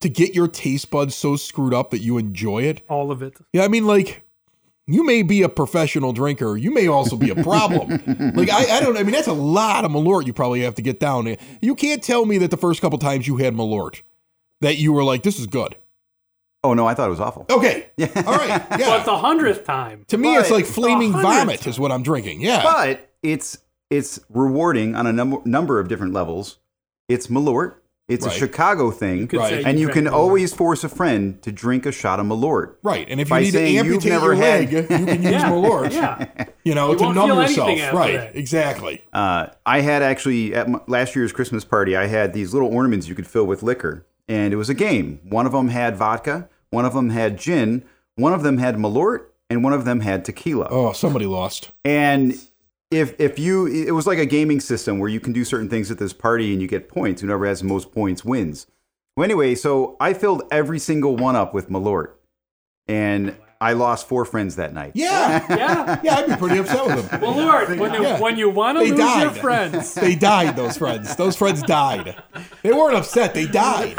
to 0.00 0.08
get 0.08 0.34
your 0.34 0.48
taste 0.48 0.90
buds 0.90 1.14
so 1.14 1.36
screwed 1.36 1.74
up 1.74 1.90
that 1.90 2.00
you 2.00 2.18
enjoy 2.18 2.62
it? 2.64 2.82
All 2.88 3.10
of 3.10 3.22
it. 3.22 3.38
Yeah, 3.52 3.64
I 3.64 3.68
mean, 3.68 3.86
like, 3.86 4.24
you 4.86 5.04
may 5.04 5.22
be 5.22 5.42
a 5.42 5.48
professional 5.48 6.12
drinker. 6.12 6.56
You 6.56 6.72
may 6.72 6.88
also 6.88 7.16
be 7.16 7.30
a 7.30 7.36
problem. 7.42 7.88
like, 8.34 8.50
I, 8.50 8.76
I 8.76 8.80
don't, 8.80 8.96
I 8.96 9.02
mean, 9.02 9.12
that's 9.12 9.28
a 9.28 9.32
lot 9.32 9.84
of 9.84 9.90
Malort 9.92 10.26
you 10.26 10.32
probably 10.32 10.60
have 10.62 10.74
to 10.76 10.82
get 10.82 11.00
down. 11.00 11.36
You 11.60 11.74
can't 11.74 12.02
tell 12.02 12.26
me 12.26 12.38
that 12.38 12.50
the 12.50 12.56
first 12.56 12.80
couple 12.80 12.98
times 12.98 13.26
you 13.26 13.36
had 13.36 13.54
Malort 13.54 14.02
that 14.60 14.78
you 14.78 14.92
were 14.92 15.04
like, 15.04 15.22
this 15.22 15.38
is 15.38 15.46
good. 15.46 15.76
Oh 16.64 16.74
no, 16.74 16.86
I 16.86 16.94
thought 16.94 17.06
it 17.08 17.10
was 17.10 17.20
awful. 17.20 17.44
Okay. 17.50 17.90
Yeah. 17.96 18.06
All 18.24 18.36
right. 18.36 18.48
Yeah. 18.50 18.66
But 18.70 18.78
Yeah. 18.80 19.02
the 19.04 19.16
hundredth 19.16 19.64
time. 19.64 20.04
to 20.08 20.16
me, 20.16 20.36
it's 20.36 20.50
like 20.50 20.64
flaming 20.64 21.10
the 21.10 21.18
hundredth 21.18 21.38
vomit 21.38 21.66
is 21.66 21.80
what 21.80 21.90
I'm 21.90 22.04
drinking. 22.04 22.40
Yeah. 22.40 22.62
But 22.62 23.10
it's 23.22 23.58
it's 23.90 24.20
rewarding 24.28 24.94
on 24.94 25.06
a 25.08 25.12
number 25.12 25.38
number 25.44 25.80
of 25.80 25.88
different 25.88 26.12
levels. 26.12 26.58
It's 27.08 27.26
Malort. 27.28 27.74
It's 28.08 28.26
Right. 28.26 28.34
a 28.34 28.38
Chicago 28.38 28.90
thing, 28.90 29.26
could 29.28 29.38
Right. 29.38 29.64
and 29.64 29.78
you 29.78 29.86
drank 29.86 29.94
can 29.94 30.04
Malort. 30.06 30.12
always 30.18 30.52
force 30.52 30.82
a 30.84 30.88
friend 30.88 31.40
to 31.42 31.52
drink 31.52 31.86
a 31.86 31.92
shot 31.92 32.18
of 32.20 32.26
Malort. 32.26 32.74
Right. 32.82 33.06
And 33.08 33.20
if 33.20 33.28
you 33.28 33.30
By 33.30 33.40
need 33.40 33.46
to 33.46 33.52
saying 33.52 33.74
you've 33.74 33.86
amputate 33.86 34.12
never 34.12 34.26
your 34.26 34.34
had- 34.34 34.60
leg, 34.60 34.72
you 34.72 34.82
can 34.82 35.06
use 35.22 35.32
Yeah. 35.32 35.50
Malort. 35.50 35.92
Yeah. 35.92 36.26
You 36.64 36.74
know, 36.74 36.92
You 36.92 36.98
to 36.98 37.12
numb 37.14 37.28
yourself. 37.40 37.68
Right. 37.94 38.14
that. 38.18 38.36
Exactly. 38.36 39.02
Uh, 39.12 39.46
I 39.64 39.80
had 39.80 40.02
actually 40.02 40.54
at 40.54 40.68
my, 40.68 40.80
last 40.88 41.14
year's 41.16 41.32
Christmas 41.32 41.64
party, 41.64 41.96
I 41.96 42.06
had 42.06 42.34
these 42.34 42.52
little 42.52 42.74
ornaments 42.74 43.08
you 43.08 43.14
could 43.14 43.26
fill 43.26 43.46
with 43.46 43.62
liquor, 43.62 44.04
and 44.28 44.52
it 44.52 44.56
was 44.56 44.68
a 44.68 44.74
game. 44.74 45.20
One 45.22 45.46
of 45.46 45.52
them 45.52 45.68
had 45.68 45.96
vodka, 45.96 46.48
one 46.70 46.84
of 46.84 46.94
them 46.94 47.10
had 47.10 47.38
gin, 47.38 47.82
one 48.16 48.32
of 48.34 48.42
them 48.42 48.58
had 48.58 48.76
Malort, 48.76 49.20
and 49.48 49.62
one 49.64 49.72
of 49.72 49.84
them 49.84 50.00
had 50.00 50.24
tequila. 50.24 50.66
Oh, 50.70 50.92
somebody 50.92 51.26
lost. 51.26 51.70
And 51.84 52.34
if 52.92 53.18
if 53.18 53.38
you, 53.38 53.66
it 53.66 53.92
was 53.92 54.06
like 54.06 54.18
a 54.18 54.26
gaming 54.26 54.60
system 54.60 54.98
where 54.98 55.08
you 55.08 55.18
can 55.20 55.32
do 55.32 55.44
certain 55.44 55.68
things 55.68 55.90
at 55.90 55.98
this 55.98 56.12
party 56.12 56.52
and 56.52 56.60
you 56.62 56.68
get 56.68 56.88
points. 56.88 57.22
Whoever 57.22 57.46
has 57.46 57.60
the 57.60 57.66
most 57.66 57.92
points 57.92 58.24
wins. 58.24 58.66
Well, 59.16 59.24
anyway, 59.24 59.54
so 59.54 59.96
I 60.00 60.12
filled 60.14 60.42
every 60.50 60.78
single 60.78 61.16
one 61.16 61.36
up 61.36 61.52
with 61.52 61.68
Malort, 61.68 62.12
and 62.86 63.36
I 63.60 63.74
lost 63.74 64.08
four 64.08 64.24
friends 64.24 64.56
that 64.56 64.72
night. 64.74 64.92
Yeah. 64.94 65.46
Yeah. 65.48 66.00
Yeah, 66.02 66.16
I'd 66.16 66.26
be 66.26 66.34
pretty 66.36 66.58
upset 66.58 66.84
with 66.84 67.08
them. 67.10 67.20
Well, 67.20 67.36
Lord, 67.36 67.78
when 67.78 67.94
you, 67.94 68.02
Yeah. 68.02 68.18
when 68.20 68.36
you 68.36 68.50
want 68.50 68.78
to 68.78 68.84
They 68.84 68.90
lose 68.90 68.98
your 68.98 69.30
died. 69.30 69.36
friends, 69.36 69.94
They 69.94 70.14
died, 70.16 70.56
those 70.56 70.76
friends. 70.76 71.14
Those 71.14 71.36
friends 71.36 71.62
died. 71.62 72.20
They 72.62 72.72
weren't 72.72 72.96
upset, 72.96 73.34
they 73.34 73.46
died. 73.46 73.94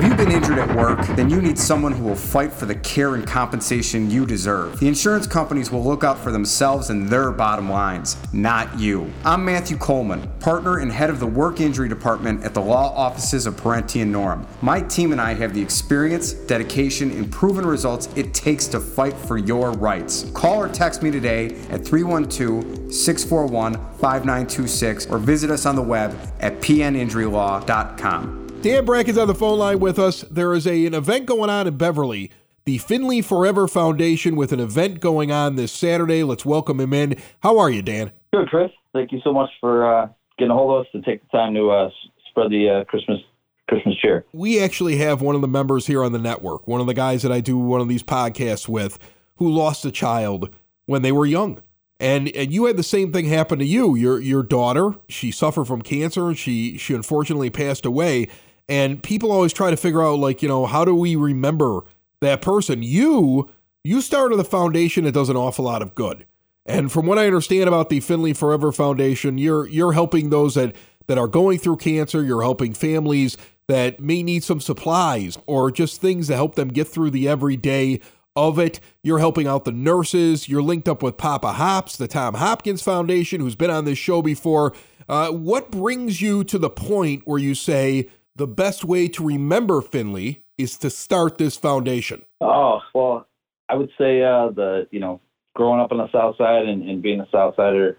If 0.00 0.06
you've 0.06 0.16
been 0.16 0.32
injured 0.32 0.58
at 0.58 0.74
work, 0.74 1.06
then 1.08 1.28
you 1.28 1.42
need 1.42 1.58
someone 1.58 1.92
who 1.92 2.04
will 2.04 2.16
fight 2.16 2.54
for 2.54 2.64
the 2.64 2.74
care 2.76 3.16
and 3.16 3.26
compensation 3.26 4.10
you 4.10 4.24
deserve. 4.24 4.80
The 4.80 4.88
insurance 4.88 5.26
companies 5.26 5.70
will 5.70 5.84
look 5.84 6.04
out 6.04 6.18
for 6.18 6.32
themselves 6.32 6.88
and 6.88 7.06
their 7.06 7.30
bottom 7.30 7.68
lines, 7.68 8.16
not 8.32 8.78
you. 8.78 9.12
I'm 9.26 9.44
Matthew 9.44 9.76
Coleman, 9.76 10.26
partner 10.40 10.78
and 10.78 10.90
head 10.90 11.10
of 11.10 11.20
the 11.20 11.26
work 11.26 11.60
injury 11.60 11.90
department 11.90 12.44
at 12.44 12.54
the 12.54 12.62
law 12.62 12.96
offices 12.96 13.44
of 13.44 13.58
Parente 13.58 14.00
and 14.00 14.10
Norem. 14.10 14.46
My 14.62 14.80
team 14.80 15.12
and 15.12 15.20
I 15.20 15.34
have 15.34 15.52
the 15.52 15.60
experience, 15.60 16.32
dedication, 16.32 17.10
and 17.10 17.30
proven 17.30 17.66
results 17.66 18.08
it 18.16 18.32
takes 18.32 18.68
to 18.68 18.80
fight 18.80 19.12
for 19.12 19.36
your 19.36 19.70
rights. 19.72 20.30
Call 20.32 20.62
or 20.62 20.68
text 20.70 21.02
me 21.02 21.10
today 21.10 21.48
at 21.68 21.84
312 21.84 22.90
641 22.90 23.74
5926 23.74 25.08
or 25.08 25.18
visit 25.18 25.50
us 25.50 25.66
on 25.66 25.76
the 25.76 25.82
web 25.82 26.16
at 26.40 26.58
pninjurylaw.com. 26.62 28.39
Dan 28.62 28.84
Bracken's 28.84 29.16
on 29.16 29.26
the 29.26 29.34
phone 29.34 29.58
line 29.58 29.80
with 29.80 29.98
us. 29.98 30.20
There 30.30 30.52
is 30.52 30.66
a, 30.66 30.84
an 30.84 30.92
event 30.92 31.24
going 31.24 31.48
on 31.48 31.66
in 31.66 31.78
Beverly, 31.78 32.30
the 32.66 32.76
Finley 32.76 33.22
Forever 33.22 33.66
Foundation, 33.66 34.36
with 34.36 34.52
an 34.52 34.60
event 34.60 35.00
going 35.00 35.32
on 35.32 35.56
this 35.56 35.72
Saturday. 35.72 36.22
Let's 36.22 36.44
welcome 36.44 36.78
him 36.78 36.92
in. 36.92 37.16
How 37.42 37.58
are 37.58 37.70
you, 37.70 37.80
Dan? 37.80 38.12
Good, 38.34 38.48
Chris. 38.48 38.70
Thank 38.92 39.12
you 39.12 39.20
so 39.24 39.32
much 39.32 39.48
for 39.60 39.90
uh, 39.90 40.08
getting 40.36 40.50
a 40.50 40.54
hold 40.54 40.78
of 40.78 40.84
us 40.84 40.92
to 40.92 41.00
take 41.00 41.22
the 41.22 41.38
time 41.38 41.54
to 41.54 41.70
uh, 41.70 41.88
spread 42.28 42.50
the 42.50 42.80
uh, 42.80 42.84
Christmas 42.84 43.20
Christmas 43.66 43.96
cheer. 43.96 44.26
We 44.34 44.62
actually 44.62 44.96
have 44.96 45.22
one 45.22 45.34
of 45.34 45.40
the 45.40 45.48
members 45.48 45.86
here 45.86 46.04
on 46.04 46.12
the 46.12 46.18
network, 46.18 46.68
one 46.68 46.82
of 46.82 46.86
the 46.86 46.92
guys 46.92 47.22
that 47.22 47.32
I 47.32 47.40
do 47.40 47.56
one 47.56 47.80
of 47.80 47.88
these 47.88 48.02
podcasts 48.02 48.68
with, 48.68 48.98
who 49.36 49.48
lost 49.48 49.86
a 49.86 49.90
child 49.90 50.54
when 50.84 51.00
they 51.00 51.12
were 51.12 51.24
young. 51.24 51.62
And 51.98 52.28
and 52.36 52.52
you 52.52 52.66
had 52.66 52.76
the 52.76 52.82
same 52.82 53.10
thing 53.10 53.24
happen 53.24 53.58
to 53.58 53.64
you. 53.64 53.94
Your 53.94 54.20
your 54.20 54.42
daughter, 54.42 54.96
she 55.08 55.30
suffered 55.30 55.64
from 55.64 55.80
cancer 55.80 56.28
and 56.28 56.36
she 56.36 56.76
she 56.76 56.92
unfortunately 56.92 57.48
passed 57.48 57.86
away. 57.86 58.28
And 58.70 59.02
people 59.02 59.32
always 59.32 59.52
try 59.52 59.70
to 59.70 59.76
figure 59.76 60.00
out 60.00 60.20
like, 60.20 60.42
you 60.42 60.48
know, 60.48 60.64
how 60.64 60.84
do 60.84 60.94
we 60.94 61.16
remember 61.16 61.82
that 62.20 62.40
person? 62.40 62.82
You 62.84 63.50
you 63.82 64.00
started 64.00 64.38
a 64.38 64.44
foundation 64.44 65.04
that 65.04 65.12
does 65.12 65.28
an 65.28 65.36
awful 65.36 65.64
lot 65.64 65.82
of 65.82 65.94
good. 65.96 66.24
And 66.64 66.92
from 66.92 67.06
what 67.06 67.18
I 67.18 67.26
understand 67.26 67.66
about 67.66 67.88
the 67.88 67.98
Finley 67.98 68.32
Forever 68.32 68.70
Foundation, 68.70 69.38
you're 69.38 69.66
you're 69.66 69.92
helping 69.92 70.30
those 70.30 70.54
that 70.54 70.76
that 71.08 71.18
are 71.18 71.26
going 71.26 71.58
through 71.58 71.78
cancer, 71.78 72.22
you're 72.22 72.42
helping 72.42 72.72
families 72.72 73.36
that 73.66 73.98
may 73.98 74.22
need 74.22 74.44
some 74.44 74.60
supplies 74.60 75.36
or 75.46 75.72
just 75.72 76.00
things 76.00 76.28
to 76.28 76.36
help 76.36 76.54
them 76.54 76.68
get 76.68 76.86
through 76.86 77.10
the 77.10 77.26
everyday 77.26 78.00
of 78.36 78.60
it. 78.60 78.78
You're 79.02 79.18
helping 79.18 79.48
out 79.48 79.64
the 79.64 79.72
nurses. 79.72 80.48
You're 80.48 80.62
linked 80.62 80.88
up 80.88 81.02
with 81.02 81.16
Papa 81.16 81.54
Hops, 81.54 81.96
the 81.96 82.06
Tom 82.06 82.34
Hopkins 82.34 82.82
Foundation, 82.82 83.40
who's 83.40 83.56
been 83.56 83.70
on 83.70 83.84
this 83.84 83.98
show 83.98 84.22
before. 84.22 84.72
Uh, 85.08 85.30
what 85.32 85.72
brings 85.72 86.22
you 86.22 86.44
to 86.44 86.56
the 86.56 86.70
point 86.70 87.22
where 87.24 87.38
you 87.38 87.56
say 87.56 88.08
the 88.36 88.46
best 88.46 88.84
way 88.84 89.08
to 89.08 89.24
remember 89.24 89.80
Finley 89.80 90.44
is 90.58 90.76
to 90.78 90.90
start 90.90 91.38
this 91.38 91.56
foundation? 91.56 92.22
Oh 92.40 92.80
well, 92.94 93.26
I 93.68 93.74
would 93.74 93.90
say 93.98 94.22
uh, 94.22 94.50
the 94.50 94.86
you 94.90 95.00
know 95.00 95.20
growing 95.54 95.80
up 95.80 95.92
on 95.92 95.98
the 95.98 96.10
South 96.12 96.36
Side 96.36 96.66
and, 96.66 96.88
and 96.88 97.02
being 97.02 97.20
a 97.20 97.28
South 97.30 97.54
Sider, 97.56 97.98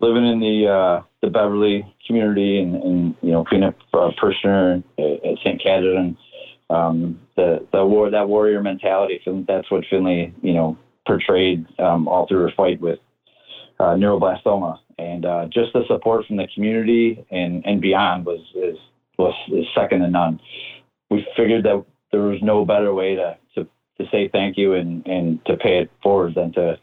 living 0.00 0.26
in 0.26 0.40
the 0.40 0.68
uh, 0.68 1.02
the 1.22 1.30
Beverly 1.30 1.84
community, 2.06 2.60
and, 2.60 2.74
and 2.76 3.14
you 3.22 3.32
know 3.32 3.44
being 3.50 3.62
a 3.62 3.74
uh, 3.92 4.08
at 4.08 5.38
St. 5.44 5.62
Catherine, 5.62 6.16
um, 6.68 7.20
the 7.36 7.66
the 7.72 7.84
war 7.84 8.10
that 8.10 8.28
warrior 8.28 8.62
mentality. 8.62 9.20
That's 9.46 9.70
what 9.70 9.84
Finley 9.90 10.34
you 10.42 10.54
know 10.54 10.78
portrayed 11.06 11.66
um, 11.78 12.08
all 12.08 12.26
through 12.26 12.42
her 12.42 12.52
fight 12.56 12.80
with 12.80 12.98
uh, 13.78 13.94
neuroblastoma, 13.94 14.78
and 14.98 15.24
uh, 15.24 15.46
just 15.46 15.72
the 15.72 15.84
support 15.86 16.26
from 16.26 16.36
the 16.36 16.48
community 16.54 17.24
and 17.30 17.64
and 17.64 17.80
beyond 17.80 18.26
was 18.26 18.40
is 18.54 18.76
was 19.20 19.34
is 19.52 19.66
second 19.74 20.00
to 20.00 20.08
none. 20.08 20.40
We 21.10 21.26
figured 21.36 21.64
that 21.64 21.84
there 22.12 22.22
was 22.22 22.38
no 22.42 22.64
better 22.64 22.94
way 22.94 23.14
to 23.16 23.36
to, 23.54 23.64
to 23.98 24.10
say 24.10 24.28
thank 24.28 24.56
you 24.56 24.74
and 24.74 25.06
and 25.06 25.44
to 25.46 25.56
pay 25.56 25.78
it 25.78 25.90
forward 26.02 26.34
than 26.34 26.52
to 26.54 26.78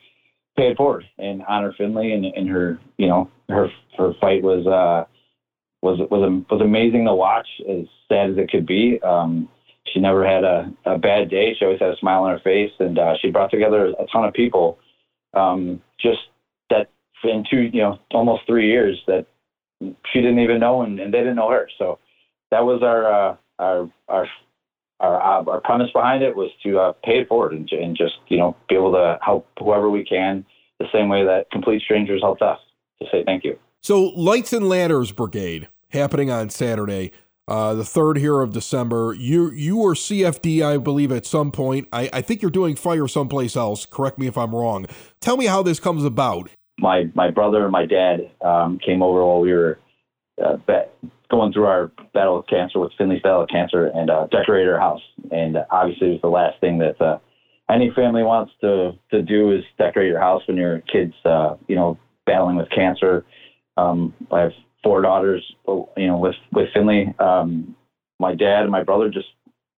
pay 0.56 0.70
it 0.72 0.78
forward. 0.78 1.06
And 1.18 1.44
honor 1.48 1.74
Finley 1.78 2.14
and, 2.14 2.26
and 2.26 2.50
her 2.50 2.80
you 2.98 3.08
know 3.08 3.30
her 3.50 3.70
her 3.98 4.14
fight 4.22 4.44
was 4.44 4.66
uh 4.68 5.06
was 5.82 6.00
was 6.10 6.44
was 6.50 6.62
amazing 6.62 7.06
to 7.06 7.14
watch 7.14 7.48
as 7.70 7.86
sad 8.08 8.32
as 8.32 8.38
it 8.38 8.52
could 8.52 8.66
be. 8.66 9.02
Um 9.02 9.50
she 9.94 10.02
never 10.02 10.28
had 10.28 10.44
a, 10.44 10.70
a 10.86 10.98
bad 10.98 11.30
day. 11.30 11.56
She 11.58 11.64
always 11.64 11.80
had 11.80 11.92
a 11.92 11.98
smile 11.98 12.24
on 12.24 12.32
her 12.32 12.40
face 12.40 12.74
and 12.80 13.00
uh, 13.00 13.14
she 13.22 13.32
brought 13.32 13.52
together 13.52 13.94
a 13.98 14.06
ton 14.12 14.26
of 14.26 14.34
people 14.34 14.80
um 15.34 15.82
just 16.00 16.20
that 16.70 16.90
in 17.24 17.44
two 17.50 17.70
you 17.74 17.82
know 17.82 18.00
almost 18.12 18.44
three 18.46 18.68
years 18.68 19.02
that 19.08 19.26
she 19.82 20.22
didn't 20.22 20.40
even 20.40 20.60
know 20.60 20.82
and, 20.82 21.00
and 21.00 21.14
they 21.14 21.20
didn't 21.20 21.36
know 21.36 21.52
her. 21.52 21.70
So 21.78 22.00
that 22.52 22.66
was 22.66 22.82
our 22.84 23.32
uh, 23.32 23.36
our 23.60 23.92
our 24.08 24.28
our, 25.00 25.50
our 25.50 25.62
premise 25.62 25.92
behind 25.94 26.24
it 26.24 26.36
was 26.36 26.50
to 26.64 26.80
uh, 26.80 26.94
pay 27.04 27.20
it 27.20 27.28
forward 27.28 27.54
and, 27.54 27.70
and 27.72 27.96
just 27.96 28.16
you 28.28 28.38
know 28.38 28.56
be 28.70 28.76
able 28.76 28.92
to 28.94 29.20
help 29.22 29.48
whoever 29.60 29.90
we 29.90 30.04
can 30.04 30.46
the 30.80 30.86
same 30.94 31.10
way 31.10 31.24
that 31.26 31.50
complete 31.52 31.82
strangers 31.82 32.22
helped 32.22 32.42
us 32.42 32.60
to 33.02 33.08
say 33.12 33.24
thank 33.26 33.44
you. 33.44 33.58
So 33.82 34.06
Lights 34.16 34.54
and 34.54 34.68
Ladders 34.68 35.12
Brigade 35.12 35.68
happening 35.90 36.30
on 36.30 36.50
Saturday, 36.50 37.12
uh, 37.48 37.74
the 37.74 37.86
third 37.86 38.18
here 38.18 38.42
of 38.42 38.54
December. 38.54 39.16
You 39.18 39.52
you 39.52 39.78
were 39.78 39.94
CFD, 39.94 40.66
I 40.66 40.78
believe, 40.78 41.12
at 41.12 41.26
some 41.26 41.52
point. 41.52 41.88
I, 41.92 42.10
I 42.12 42.22
think 42.22 42.42
you're 42.42 42.52
doing 42.52 42.76
fire 42.76 43.08
someplace 43.08 43.56
else. 43.56 43.86
Correct 43.86 44.18
me 44.18 44.28
if 44.28 44.38
I'm 44.38 44.56
wrong. 44.56 44.86
Tell 45.22 45.38
me 45.38 45.46
how 45.46 45.64
this 45.64 45.80
comes 45.80 46.04
about. 46.04 46.50
My 46.80 47.10
my 47.16 47.32
brother 47.32 47.64
and 47.64 47.72
my 47.72 47.86
dad 47.86 48.30
um, 48.42 48.80
came 48.80 49.02
over 49.02 49.26
while 49.26 49.42
we 49.42 49.54
were 49.54 49.80
uh, 50.44 50.58
going 51.30 51.52
through 51.52 51.66
our 51.66 51.92
battle 52.14 52.40
of 52.40 52.48
cancer 52.48 52.80
with 52.80 52.92
Finley's 52.98 53.22
battle 53.22 53.44
of 53.44 53.50
cancer 53.50 53.88
and 53.88 54.10
uh, 54.10 54.28
decorated 54.28 54.72
our 54.72 54.80
house. 54.80 55.02
And 55.32 55.58
obviously, 55.72 56.08
it 56.08 56.12
was 56.12 56.22
the 56.22 56.28
last 56.30 56.60
thing 56.62 56.78
that 56.80 57.02
uh, 57.02 57.20
any 57.70 57.92
family 57.96 58.24
wants 58.24 58.54
to 58.62 58.94
to 59.12 59.22
do 59.22 59.52
is 59.52 59.64
decorate 59.78 60.08
your 60.08 60.20
house 60.20 60.42
when 60.48 60.58
your 60.58 60.80
kids, 60.82 61.14
uh, 61.26 61.56
you 61.68 61.76
know, 61.76 61.98
battling 62.26 62.56
with 62.56 62.70
cancer. 62.70 63.26
Um, 63.76 64.14
I 64.32 64.42
have 64.42 64.52
four 64.84 65.02
daughters, 65.02 65.44
you 65.68 66.08
know, 66.08 66.18
with 66.18 66.36
with 66.54 66.70
Finley. 66.74 67.14
Um, 67.20 67.76
my 68.20 68.34
dad 68.34 68.64
and 68.64 68.72
my 68.72 68.84
brother 68.84 69.10
just 69.10 69.28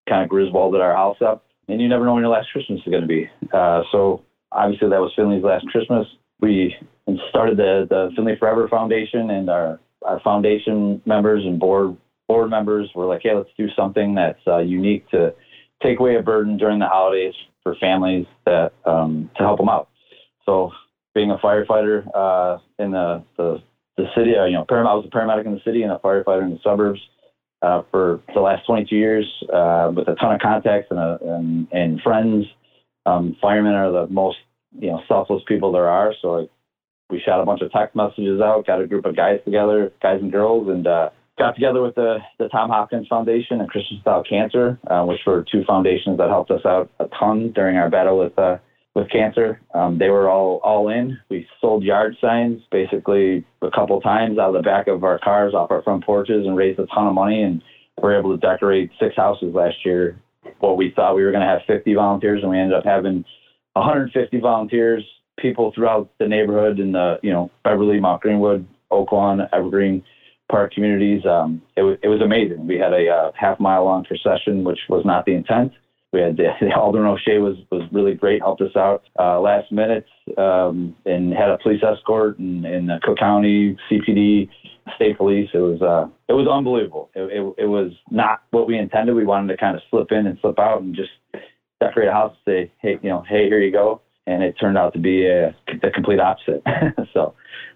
kind 0.08 0.22
of 0.22 0.28
griswolded 0.28 0.80
our 0.80 0.94
house 0.94 1.18
up, 1.20 1.44
and 1.68 1.80
you 1.80 1.88
never 1.88 2.04
know 2.04 2.14
when 2.14 2.22
your 2.22 2.32
last 2.32 2.50
Christmas 2.52 2.80
is 2.80 2.90
going 2.90 3.02
to 3.02 3.08
be. 3.08 3.28
Uh, 3.52 3.82
so 3.90 4.22
obviously, 4.52 4.88
that 4.88 5.00
was 5.00 5.12
Finley's 5.16 5.44
last 5.44 5.66
Christmas. 5.66 6.06
We 6.40 6.76
started 7.28 7.56
the 7.56 7.86
the 7.88 8.10
Finley 8.14 8.36
Forever 8.38 8.68
Foundation, 8.68 9.30
and 9.30 9.50
our 9.50 9.80
our 10.02 10.20
foundation 10.20 11.02
members 11.04 11.44
and 11.44 11.58
board 11.58 11.96
board 12.28 12.48
members 12.48 12.88
were 12.94 13.06
like, 13.06 13.22
hey, 13.22 13.34
let's 13.34 13.50
do 13.58 13.68
something 13.74 14.14
that's 14.14 14.40
uh, 14.46 14.58
unique 14.58 15.08
to 15.10 15.34
take 15.82 15.98
away 15.98 16.16
a 16.16 16.22
burden 16.22 16.56
during 16.56 16.78
the 16.78 16.86
holidays 16.86 17.34
for 17.62 17.74
families 17.76 18.26
that 18.46 18.72
um, 18.84 19.30
to 19.36 19.42
help 19.42 19.58
them 19.58 19.68
out. 19.68 19.88
So, 20.46 20.70
being 21.12 21.32
a 21.32 21.38
firefighter 21.38 22.06
uh, 22.14 22.58
in 22.78 22.92
the, 22.92 23.24
the 23.36 23.62
the 23.96 24.06
city, 24.16 24.36
uh, 24.36 24.44
you 24.44 24.52
know, 24.52 24.64
I 24.70 24.94
was 24.94 25.04
a 25.06 25.14
paramedic 25.14 25.44
in 25.44 25.54
the 25.54 25.60
city 25.64 25.82
and 25.82 25.92
a 25.92 25.98
firefighter 25.98 26.44
in 26.44 26.50
the 26.50 26.60
suburbs 26.62 27.00
uh, 27.62 27.82
for 27.90 28.20
the 28.32 28.40
last 28.40 28.64
22 28.66 28.96
years, 28.96 29.26
uh, 29.52 29.90
with 29.94 30.08
a 30.08 30.14
ton 30.14 30.34
of 30.34 30.40
contacts 30.40 30.86
and 30.90 30.98
a, 30.98 31.18
and, 31.22 31.68
and 31.72 32.00
friends. 32.00 32.46
Um, 33.06 33.36
firemen 33.40 33.74
are 33.74 33.90
the 33.90 34.06
most 34.06 34.38
you 34.78 34.88
know 34.88 35.02
selfless 35.08 35.42
people 35.46 35.72
there 35.72 35.88
are. 35.88 36.14
So 36.22 36.48
we 37.10 37.20
shot 37.20 37.40
a 37.40 37.44
bunch 37.44 37.60
of 37.62 37.72
text 37.72 37.96
messages 37.96 38.40
out, 38.40 38.66
got 38.66 38.80
a 38.80 38.86
group 38.86 39.04
of 39.04 39.16
guys 39.16 39.40
together, 39.44 39.92
guys 40.02 40.20
and 40.20 40.32
girls, 40.32 40.68
and 40.68 40.86
uh, 40.86 41.10
got 41.38 41.54
together 41.54 41.82
with 41.82 41.94
the, 41.94 42.18
the 42.38 42.48
Tom 42.48 42.70
Hopkins 42.70 43.08
Foundation 43.08 43.60
and 43.60 43.68
Christian 43.68 43.98
Style 44.00 44.22
Cancer, 44.28 44.78
uh, 44.88 45.04
which 45.04 45.20
were 45.26 45.44
two 45.50 45.64
foundations 45.64 46.18
that 46.18 46.28
helped 46.28 46.50
us 46.50 46.64
out 46.64 46.90
a 47.00 47.06
ton 47.18 47.52
during 47.52 47.76
our 47.76 47.90
battle 47.90 48.18
with 48.18 48.38
uh, 48.38 48.58
with 48.94 49.08
cancer. 49.10 49.60
Um, 49.74 49.98
they 49.98 50.08
were 50.08 50.28
all 50.28 50.60
all 50.64 50.88
in. 50.88 51.18
We 51.28 51.46
sold 51.60 51.82
yard 51.82 52.16
signs 52.20 52.60
basically 52.70 53.44
a 53.62 53.70
couple 53.70 54.00
times 54.00 54.38
out 54.38 54.54
of 54.54 54.54
the 54.54 54.68
back 54.68 54.88
of 54.88 55.04
our 55.04 55.18
cars, 55.18 55.54
off 55.54 55.70
our 55.70 55.82
front 55.82 56.04
porches, 56.04 56.46
and 56.46 56.56
raised 56.56 56.78
a 56.78 56.86
ton 56.86 57.06
of 57.06 57.14
money. 57.14 57.42
And 57.42 57.62
we 57.96 58.04
were 58.04 58.18
able 58.18 58.36
to 58.36 58.40
decorate 58.40 58.90
six 59.00 59.16
houses 59.16 59.54
last 59.54 59.84
year. 59.84 60.20
What 60.58 60.76
we 60.76 60.92
thought 60.94 61.14
we 61.14 61.22
were 61.22 61.32
going 61.32 61.46
to 61.46 61.48
have 61.48 61.60
50 61.66 61.94
volunteers, 61.94 62.42
and 62.42 62.50
we 62.50 62.58
ended 62.58 62.76
up 62.76 62.84
having 62.84 63.24
150 63.74 64.40
volunteers 64.40 65.04
people 65.40 65.72
throughout 65.74 66.10
the 66.18 66.28
neighborhood 66.28 66.78
in 66.78 66.92
the 66.92 67.18
you 67.22 67.32
know 67.32 67.50
Beverly, 67.64 68.00
Mount 68.00 68.22
Greenwood, 68.22 68.66
Oaklawn, 68.90 69.48
Evergreen 69.52 70.02
Park 70.50 70.72
communities. 70.72 71.24
Um, 71.24 71.62
it 71.76 71.82
was 71.82 71.98
it 72.02 72.08
was 72.08 72.20
amazing. 72.20 72.66
We 72.66 72.78
had 72.78 72.92
a 72.92 73.08
uh, 73.08 73.32
half 73.34 73.60
mile 73.60 73.84
long 73.84 74.04
procession, 74.04 74.64
which 74.64 74.80
was 74.88 75.04
not 75.04 75.24
the 75.24 75.32
intent. 75.32 75.72
We 76.12 76.20
had 76.20 76.36
the, 76.36 76.48
the 76.60 76.74
Alderman 76.74 77.08
O'Shea 77.08 77.38
was 77.38 77.56
was 77.70 77.82
really 77.92 78.14
great, 78.14 78.42
helped 78.42 78.62
us 78.62 78.74
out 78.76 79.02
uh, 79.18 79.40
last 79.40 79.70
minute, 79.72 80.06
um, 80.36 80.96
and 81.06 81.32
had 81.32 81.50
a 81.50 81.58
police 81.58 81.82
escort 81.82 82.38
in, 82.38 82.64
in 82.64 82.90
Cook 83.02 83.18
County 83.18 83.76
CPD, 83.90 84.48
state 84.96 85.16
police. 85.16 85.48
It 85.54 85.58
was 85.58 85.80
uh, 85.80 86.10
it 86.28 86.34
was 86.34 86.48
unbelievable. 86.48 87.10
It, 87.14 87.30
it, 87.32 87.64
it 87.64 87.66
was 87.66 87.92
not 88.10 88.42
what 88.50 88.66
we 88.66 88.76
intended. 88.76 89.14
We 89.14 89.24
wanted 89.24 89.52
to 89.54 89.58
kind 89.58 89.76
of 89.76 89.82
slip 89.90 90.10
in 90.10 90.26
and 90.26 90.38
slip 90.40 90.58
out 90.58 90.82
and 90.82 90.94
just 90.94 91.10
decorate 91.80 92.08
a 92.08 92.12
house 92.12 92.36
and 92.44 92.52
say, 92.52 92.72
hey, 92.82 92.98
you 93.02 93.08
know, 93.08 93.24
hey, 93.26 93.48
here 93.48 93.60
you 93.60 93.72
go 93.72 94.02
and 94.30 94.42
it 94.42 94.54
turned 94.60 94.78
out 94.78 94.92
to 94.92 94.98
be 94.98 95.26
a, 95.26 95.54
the 95.82 95.90
complete 95.90 96.20
opposite. 96.20 96.62
so 97.12 97.34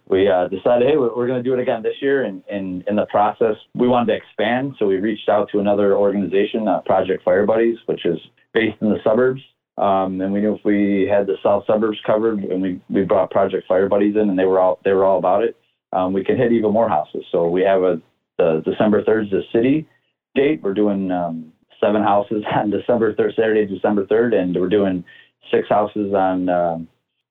we 0.09 0.29
uh, 0.29 0.49
decided, 0.49 0.89
hey, 0.89 0.97
we're, 0.97 1.15
we're 1.17 1.27
going 1.27 1.43
to 1.43 1.49
do 1.49 1.55
it 1.55 1.61
again 1.61 1.83
this 1.83 1.97
year. 2.01 2.25
And, 2.25 2.43
and 2.51 2.85
in 2.87 2.97
the 2.97 3.07
process, 3.07 3.57
we 3.75 3.89
wanted 3.89 4.13
to 4.13 4.19
expand. 4.19 4.75
So 4.79 4.87
we 4.87 4.97
reached 4.97 5.29
out 5.29 5.49
to 5.51 5.59
another 5.59 5.97
organization, 5.97 6.69
uh, 6.69 6.81
Project 6.83 7.25
Fire 7.25 7.45
Buddies, 7.45 7.79
which 7.87 8.07
is 8.07 8.19
based 8.53 8.77
in 8.81 8.91
the 8.91 8.99
suburbs. 9.03 9.41
Um, 9.77 10.21
and 10.21 10.33
we 10.33 10.41
knew 10.41 10.55
if 10.55 10.65
we 10.65 11.09
had 11.11 11.27
the 11.27 11.35
south 11.43 11.65
suburbs 11.67 11.99
covered, 12.07 12.39
and 12.45 12.63
we, 12.63 12.81
we 12.89 13.03
brought 13.03 13.33
Project 13.33 13.67
Fire 13.67 13.89
Buddies 13.89 14.15
in, 14.15 14.31
and 14.31 14.39
they 14.39 14.45
were 14.45 14.61
all 14.61 14.79
they 14.85 14.93
were 14.93 15.05
all 15.05 15.19
about 15.19 15.43
it. 15.43 15.57
Um, 15.93 16.13
we 16.13 16.23
could 16.23 16.39
hit 16.39 16.53
even 16.53 16.73
more 16.73 16.89
houses. 16.89 17.25
So 17.33 17.49
we 17.49 17.63
have 17.63 17.83
a 17.83 18.01
the 18.39 18.63
December 18.65 19.03
third 19.03 19.25
is 19.25 19.31
the 19.31 19.43
city 19.53 19.89
date. 20.37 20.63
We're 20.63 20.75
doing 20.75 21.11
um, 21.11 21.53
seven 21.81 22.03
houses 22.03 22.45
on 22.55 22.71
December 22.71 23.17
third, 23.17 23.33
Saturday, 23.35 23.67
December 23.67 24.07
third, 24.07 24.33
and 24.33 24.55
we're 24.55 24.69
doing 24.69 25.05
six 25.51 25.69
houses 25.69 26.13
on 26.15 26.49
um, 26.49 26.89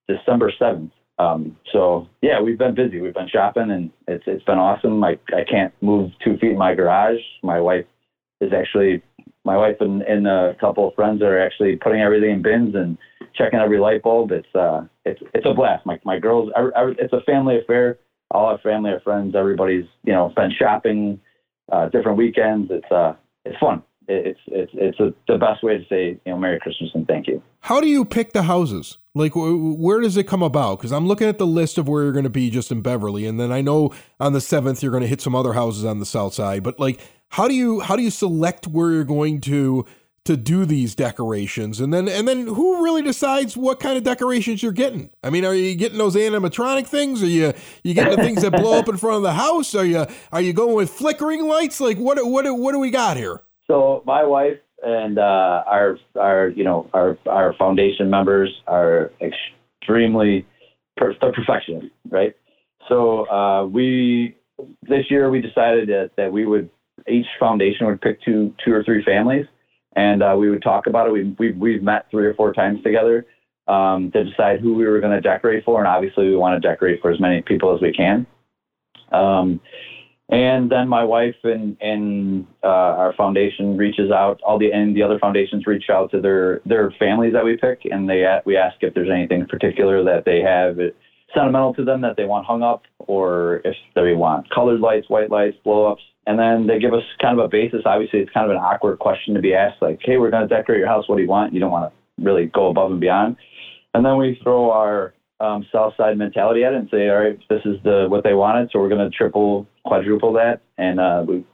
December 0.08 0.52
7th. 0.60 0.92
Um, 1.20 1.58
so 1.72 2.08
yeah, 2.22 2.42
we've 2.42 2.58
been 2.58 2.76
busy. 2.76 3.00
We've 3.00 3.14
been 3.14 3.30
shopping 3.30 3.72
and 3.72 3.92
it's, 4.08 4.24
it's 4.26 4.44
been 4.44 4.58
awesome. 4.58 5.04
I, 5.04 5.20
I 5.30 5.44
can't 5.50 5.74
move 5.82 6.12
two 6.24 6.38
feet 6.38 6.52
in 6.52 6.58
my 6.58 6.74
garage. 6.74 7.20
My 7.44 7.60
wife 7.60 7.86
is 8.42 8.52
actually, 8.52 9.02
my 9.46 9.56
wife 9.58 9.78
and, 9.80 10.02
and 10.02 10.28
a 10.28 10.56
couple 10.60 10.88
of 10.88 10.96
friends 10.96 11.22
are 11.22 11.40
actually 11.40 11.76
putting 11.76 12.02
everything 12.02 12.32
in 12.32 12.42
bins 12.42 12.76
and 12.76 12.98
checking 13.36 13.60
every 13.60 13.80
light 13.80 14.02
bulb. 14.02 14.32
It's, 14.32 14.54
uh, 14.56 14.86
it's, 15.06 15.22
it's 15.34 15.46
a 15.46 15.54
blast. 15.54 15.86
My, 15.86 16.00
my 16.04 16.20
girls, 16.20 16.50
it's 16.56 17.14
a 17.14 17.22
family 17.22 17.60
affair. 17.60 18.00
All 18.32 18.48
our 18.48 18.58
family, 18.60 18.92
our 18.92 19.00
friends, 19.02 19.36
everybody's, 19.36 19.86
you 20.04 20.14
know, 20.14 20.34
been 20.36 20.52
shopping, 20.58 21.20
uh, 21.72 21.90
different 21.90 22.18
weekends. 22.18 22.72
It's, 22.72 22.92
uh, 22.92 23.14
it's 23.46 23.58
fun. 23.60 23.84
It, 24.08 24.28
it's 24.28 24.40
it's 24.48 24.72
it's 24.76 25.00
a, 25.00 25.14
the 25.32 25.38
best 25.38 25.64
way 25.64 25.78
to 25.78 25.86
say 25.88 26.20
you 26.26 26.32
know 26.32 26.38
Merry 26.38 26.60
Christmas 26.60 26.92
and 26.94 27.08
thank 27.08 27.28
you. 27.28 27.42
How 27.62 27.80
do 27.82 27.88
you 27.88 28.06
pick 28.06 28.34
the 28.34 28.44
houses? 28.44 28.98
Like, 29.16 29.34
wh- 29.34 29.80
where 29.80 30.02
does 30.02 30.18
it 30.18 30.28
come 30.28 30.42
about? 30.42 30.80
Because 30.80 30.92
I'm 30.92 31.08
looking 31.08 31.28
at 31.28 31.38
the 31.38 31.48
list 31.48 31.78
of 31.78 31.88
where 31.88 32.04
you're 32.04 32.12
going 32.12 32.24
to 32.24 32.30
be 32.30 32.50
just 32.50 32.72
in 32.72 32.82
Beverly, 32.82 33.26
and 33.26 33.40
then 33.40 33.52
I 33.52 33.62
know 33.62 33.94
on 34.20 34.34
the 34.34 34.42
seventh 34.42 34.82
you're 34.82 34.92
going 34.92 35.04
to 35.04 35.08
hit 35.08 35.22
some 35.22 35.36
other 35.36 35.54
houses 35.54 35.86
on 35.86 36.00
the 36.00 36.06
south 36.06 36.34
side. 36.34 36.64
But 36.64 36.80
like, 36.80 37.00
how 37.30 37.48
do 37.48 37.54
you 37.54 37.80
how 37.82 37.96
do 37.96 38.04
you 38.04 38.12
select 38.12 38.68
where 38.68 38.92
you're 38.92 39.04
going 39.04 39.42
to 39.42 39.86
to 40.26 40.38
do 40.38 40.66
these 40.66 40.96
decorations, 40.96 41.82
and 41.82 41.94
then 41.94 42.08
and 42.08 42.28
then 42.28 42.48
who 42.48 42.84
really 42.84 43.02
decides 43.02 43.58
what 43.58 43.80
kind 43.80 43.98
of 43.98 44.04
decorations 44.04 44.64
you're 44.64 44.72
getting? 44.72 45.10
I 45.22 45.30
mean, 45.30 45.44
are 45.46 45.54
you 45.54 45.76
getting 45.76 45.98
those 45.98 46.16
animatronic 46.16 46.88
things? 46.88 47.22
Are 47.22 47.28
you 47.28 47.54
you 47.84 47.94
getting 47.94 48.16
the 48.16 48.24
things 48.24 48.42
that 48.42 48.52
blow 48.52 48.80
up 48.80 48.88
in 48.88 48.98
front 48.98 49.18
of 49.18 49.24
the 49.24 49.34
house? 49.34 49.76
Are 49.76 49.86
you 49.86 50.06
are 50.32 50.42
you 50.42 50.54
going 50.54 50.76
with 50.76 50.90
flickering 50.90 51.46
lights? 51.46 51.82
Like, 51.82 51.98
what 51.98 52.26
what 52.26 52.46
what 52.58 52.72
do 52.72 52.80
we 52.80 52.90
got 52.90 53.18
here? 53.18 53.42
So 53.68 54.04
my 54.06 54.24
wife 54.24 54.58
and 54.84 55.18
uh, 55.18 55.64
our 55.66 55.98
our 56.20 56.50
you 56.50 56.64
know 56.64 56.90
our 56.94 57.18
our 57.26 57.54
foundation 57.54 58.10
members 58.10 58.50
are 58.68 59.12
extremely 59.22 60.46
per- 60.98 61.16
they're 61.22 61.32
perfectionists, 61.32 61.92
right? 62.10 62.36
So 62.90 63.30
uh, 63.30 63.66
we 63.66 64.36
this 64.84 65.10
year 65.10 65.30
we 65.30 65.42
decided 65.42 65.90
that, 65.90 66.12
that 66.18 66.32
we 66.32 66.46
would 66.46 66.70
each 67.08 67.26
foundation 67.40 67.88
would 67.88 68.02
pick 68.02 68.22
two 68.24 68.54
two 68.64 68.74
or 68.74 68.84
three 68.84 69.04
families, 69.04 69.46
and 69.96 70.22
uh, 70.22 70.36
we 70.38 70.50
would 70.50 70.62
talk 70.62 70.88
about 70.88 71.08
it. 71.08 71.12
We 71.12 71.36
we 71.40 71.52
we've 71.54 71.84
met 71.84 72.08
three 72.12 72.26
or 72.26 72.34
four 72.34 72.54
times 72.54 72.84
together 72.84 73.26
um, 73.68 74.12
to 74.12 74.24
decide 74.26 74.60
who 74.60 74.74
we 74.74 74.86
were 74.86 75.00
going 75.00 75.14
to 75.14 75.22
decorate 75.22 75.64
for, 75.64 75.80
and 75.80 75.88
obviously 75.88 76.28
we 76.28 76.36
want 76.36 76.62
to 76.62 76.68
decorate 76.68 77.02
for 77.02 77.12
as 77.12 77.20
many 77.20 77.42
people 77.42 77.74
as 77.74 77.82
we 77.82 77.94
can. 77.94 78.28
Um, 79.12 79.62
and 80.34 80.72
then 80.72 80.88
my 80.88 81.04
wife 81.04 81.36
and 81.44 81.78
and 81.80 82.48
uh, 82.64 82.68
our 82.68 83.14
foundation 83.14 83.78
reaches 83.78 84.12
out. 84.12 84.42
All 84.46 84.58
the 84.58 84.72
and 84.72 84.96
the 84.96 85.04
other 85.04 85.20
foundations 85.20 85.68
reach 85.68 85.86
out 85.90 86.12
to 86.12 86.22
their 86.22 86.62
their 86.66 86.92
families 86.98 87.34
that 87.34 87.46
we 87.46 87.58
pick, 87.58 87.82
and 87.86 88.10
they 88.10 88.26
we 88.46 88.58
ask 88.58 88.76
if 88.82 88.94
there's 88.94 89.10
anything 89.10 89.46
particular 89.46 90.04
that 90.04 90.26
they 90.26 90.42
have 90.42 90.78
sentimental 91.36 91.74
to 91.74 91.84
them 91.84 92.02
that 92.02 92.16
they 92.18 92.26
want 92.26 92.46
hung 92.46 92.64
up, 92.64 92.84
or 93.00 93.62
if 93.64 93.76
they 93.96 94.14
want 94.14 94.50
colored 94.50 94.80
lights, 94.80 95.10
white 95.10 95.32
lights, 95.32 95.58
blow 95.64 95.92
ups. 95.92 96.04
And 96.26 96.40
then 96.40 96.68
they 96.68 96.80
give 96.80 96.94
us 96.94 97.04
kind 97.22 97.38
of 97.38 97.44
a 97.44 97.50
basis. 97.50 97.82
Obviously, 97.86 98.20
it's 98.20 98.32
kind 98.32 98.50
of 98.50 98.56
an 98.56 98.62
awkward 98.62 98.98
question 99.00 99.34
to 99.34 99.42
be 99.42 99.54
asked, 99.54 99.82
like, 99.82 100.00
"Hey, 100.02 100.18
we're 100.18 100.32
going 100.32 100.48
to 100.48 100.56
decorate 100.56 100.80
your 100.80 100.88
house. 100.88 101.08
What 101.08 101.18
do 101.18 101.22
you 101.22 101.28
want?" 101.28 101.54
You 101.54 101.60
don't 101.60 101.72
want 101.72 101.92
to 101.92 102.24
really 102.24 102.46
go 102.46 102.70
above 102.70 102.92
and 102.92 103.00
beyond. 103.00 103.36
And 103.94 104.06
then 104.06 104.18
we 104.18 104.40
throw 104.42 104.72
our 104.72 105.14
um, 105.44 105.66
south 105.72 105.94
side 105.98 106.18
mentality 106.18 106.64
at 106.64 106.74
it 106.74 106.78
and 106.78 106.90
say, 106.90 107.10
all 107.10 107.20
right, 107.20 107.40
this 107.50 107.62
is 107.66 107.78
the 107.84 108.08
what 108.10 108.24
they 108.24 108.34
wanted, 108.34 108.70
so 108.72 108.80
we're 108.80 108.90
going 108.90 109.10
to 109.10 109.16
triple, 109.16 109.68
quadruple 109.86 110.34
that, 110.34 110.62
and 110.78 111.00
uh, 111.00 111.24
we 111.28 111.46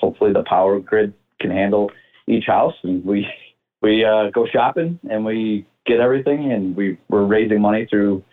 hopefully 0.00 0.32
the 0.32 0.44
power 0.44 0.80
grid 0.80 1.12
can 1.40 1.50
handle 1.50 1.90
each 2.26 2.46
house, 2.46 2.74
and 2.82 3.04
we 3.04 3.26
we 3.82 4.04
uh, 4.04 4.30
go 4.30 4.46
shopping 4.46 4.98
and 5.10 5.24
we 5.24 5.66
get 5.86 6.00
everything, 6.00 6.52
and 6.52 6.74
we 6.74 6.98
we're 7.08 7.24
raising 7.24 7.60
money 7.60 7.86
through 7.88 8.24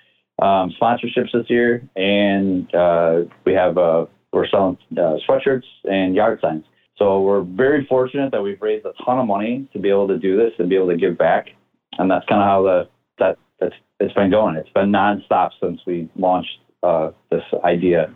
um, 0.41 0.73
sponsorships 0.81 1.31
this 1.33 1.49
year, 1.49 1.87
and 1.95 2.73
uh, 2.73 3.21
we 3.45 3.53
have 3.53 3.77
uh, 3.77 4.05
we're 4.31 4.47
selling 4.47 4.77
uh, 4.93 5.17
sweatshirts 5.27 5.65
and 5.83 6.15
yard 6.15 6.39
signs. 6.41 6.63
So 6.97 7.21
we're 7.21 7.41
very 7.41 7.85
fortunate 7.85 8.31
that 8.31 8.41
we've 8.41 8.61
raised 8.61 8.85
a 8.85 8.93
ton 9.03 9.17
of 9.19 9.25
money 9.25 9.67
to 9.73 9.79
be 9.79 9.89
able 9.89 10.07
to 10.07 10.19
do 10.19 10.37
this 10.37 10.51
and 10.59 10.69
be 10.69 10.75
able 10.75 10.89
to 10.89 10.97
give 10.97 11.17
back, 11.17 11.49
and 11.97 12.09
that's 12.09 12.25
kind 12.27 12.41
of 12.41 12.47
how 12.47 12.63
the 12.63 12.89
that 13.19 13.37
that's 13.59 13.75
it's 14.01 14.13
been 14.13 14.31
going. 14.31 14.55
It's 14.55 14.69
been 14.69 14.91
nonstop 14.91 15.51
since 15.61 15.79
we 15.85 16.09
launched 16.15 16.59
uh, 16.83 17.11
this 17.29 17.43
idea, 17.63 18.13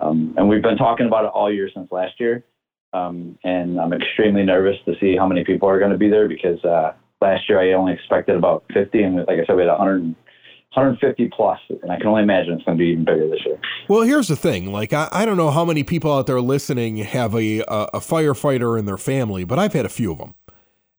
um, 0.00 0.34
and 0.36 0.48
we've 0.48 0.62
been 0.62 0.76
talking 0.76 1.06
about 1.06 1.24
it 1.24 1.30
all 1.34 1.52
year 1.52 1.70
since 1.74 1.90
last 1.90 2.20
year. 2.20 2.44
Um, 2.92 3.38
and 3.42 3.80
I'm 3.80 3.92
extremely 3.94 4.42
nervous 4.42 4.76
to 4.84 4.92
see 5.00 5.16
how 5.16 5.26
many 5.26 5.44
people 5.44 5.68
are 5.68 5.78
going 5.78 5.92
to 5.92 5.98
be 5.98 6.10
there 6.10 6.28
because 6.28 6.62
uh, 6.62 6.92
last 7.22 7.48
year 7.48 7.58
I 7.58 7.72
only 7.72 7.94
expected 7.94 8.36
about 8.36 8.64
50, 8.74 9.02
and 9.02 9.16
like 9.16 9.38
I 9.42 9.46
said, 9.46 9.56
we 9.56 9.62
had 9.62 9.68
100, 9.68 10.02
150 10.02 11.30
plus, 11.34 11.58
and 11.82 11.90
I 11.90 11.96
can 11.96 12.08
only 12.08 12.22
imagine 12.22 12.52
it's 12.52 12.64
going 12.64 12.76
to 12.76 12.82
be 12.82 12.90
even 12.90 13.04
bigger 13.04 13.28
this 13.28 13.40
year. 13.46 13.58
Well, 13.88 14.02
here's 14.02 14.28
the 14.28 14.36
thing: 14.36 14.72
like 14.72 14.92
I, 14.92 15.08
I 15.10 15.24
don't 15.24 15.38
know 15.38 15.50
how 15.50 15.64
many 15.64 15.84
people 15.84 16.12
out 16.12 16.26
there 16.26 16.40
listening 16.40 16.98
have 16.98 17.34
a, 17.34 17.60
a 17.60 17.88
a 17.94 18.00
firefighter 18.00 18.78
in 18.78 18.84
their 18.84 18.98
family, 18.98 19.44
but 19.44 19.58
I've 19.58 19.72
had 19.72 19.86
a 19.86 19.90
few 19.90 20.12
of 20.12 20.18
them. 20.18 20.34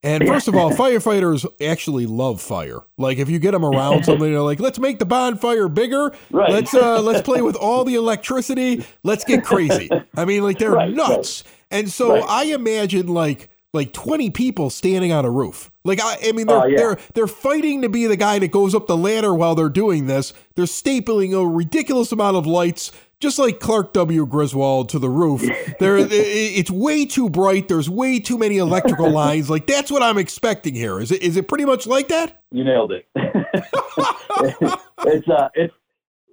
And 0.03 0.27
first 0.27 0.47
of 0.47 0.55
all, 0.55 0.71
firefighters 0.73 1.45
actually 1.65 2.05
love 2.05 2.41
fire. 2.41 2.79
Like 2.97 3.17
if 3.19 3.29
you 3.29 3.39
get 3.39 3.51
them 3.51 3.63
around 3.65 4.03
something, 4.05 4.31
they're 4.31 4.41
like, 4.41 4.59
"Let's 4.59 4.79
make 4.79 4.99
the 4.99 5.05
bonfire 5.05 5.67
bigger. 5.69 6.11
Right. 6.29 6.51
Let's 6.51 6.73
uh, 6.73 7.01
let's 7.01 7.21
play 7.21 7.41
with 7.41 7.55
all 7.55 7.83
the 7.85 7.95
electricity. 7.95 8.85
Let's 9.03 9.23
get 9.23 9.43
crazy." 9.43 9.89
I 10.15 10.25
mean, 10.25 10.43
like 10.43 10.59
they're 10.59 10.71
Right, 10.71 10.93
nuts. 10.93 11.43
And 11.71 11.89
so 11.89 12.13
Right. 12.15 12.25
I 12.27 12.43
imagine 12.53 13.07
like 13.07 13.49
like 13.73 13.93
twenty 13.93 14.29
people 14.29 14.69
standing 14.69 15.11
on 15.11 15.25
a 15.25 15.31
roof. 15.31 15.71
Like 15.85 15.99
I, 16.01 16.17
I 16.27 16.31
mean, 16.31 16.47
they're 16.47 16.61
Oh, 16.61 16.65
yeah. 16.65 16.77
they're 16.77 16.97
they're 17.15 17.27
fighting 17.27 17.81
to 17.81 17.89
be 17.89 18.05
the 18.05 18.15
guy 18.15 18.39
that 18.39 18.51
goes 18.51 18.75
up 18.75 18.87
the 18.87 18.95
ladder 18.95 19.33
while 19.33 19.55
they're 19.55 19.67
doing 19.69 20.05
this. 20.07 20.31
They're 20.55 20.65
stapling 20.65 21.33
a 21.33 21.45
ridiculous 21.47 22.11
amount 22.11 22.37
of 22.37 22.45
lights. 22.45 22.91
Just 23.23 23.39
like 23.39 23.61
Clark 23.61 23.93
W. 23.93 24.25
Griswold 24.25 24.89
to 24.89 24.99
the 24.99 25.07
roof, 25.07 25.41
there 25.79 25.95
it's 25.97 26.69
way 26.69 27.05
too 27.05 27.29
bright. 27.29 27.69
There's 27.69 27.89
way 27.89 28.19
too 28.19 28.37
many 28.37 28.57
electrical 28.57 29.09
lines. 29.23 29.49
Like 29.49 29.65
that's 29.65 29.89
what 29.89 30.03
I'm 30.03 30.17
expecting 30.17 30.75
here. 30.75 30.99
Is 30.99 31.09
it? 31.09 31.23
Is 31.23 31.37
it 31.37 31.47
pretty 31.47 31.63
much 31.63 31.87
like 31.87 32.09
that? 32.09 32.43
You 32.51 32.65
nailed 32.65 32.91
it. 32.91 33.07
it's 33.15 35.29
uh, 35.29 35.47
it's 35.53 35.73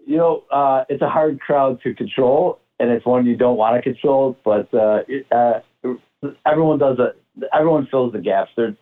you 0.04 0.16
know, 0.16 0.42
uh, 0.50 0.82
it's 0.88 1.00
a 1.00 1.08
hard 1.08 1.38
crowd 1.38 1.80
to 1.84 1.94
control, 1.94 2.58
and 2.80 2.90
it's 2.90 3.06
one 3.06 3.24
you 3.24 3.36
don't 3.36 3.56
want 3.56 3.76
to 3.76 3.82
control. 3.82 4.36
But 4.44 4.74
uh, 4.74 5.04
it, 5.06 5.28
uh, 5.30 5.60
everyone 6.44 6.80
does 6.80 6.96
it. 6.98 7.22
Everyone 7.54 7.86
fills 7.88 8.14
the 8.14 8.18
gaps. 8.18 8.50
There's 8.56 8.74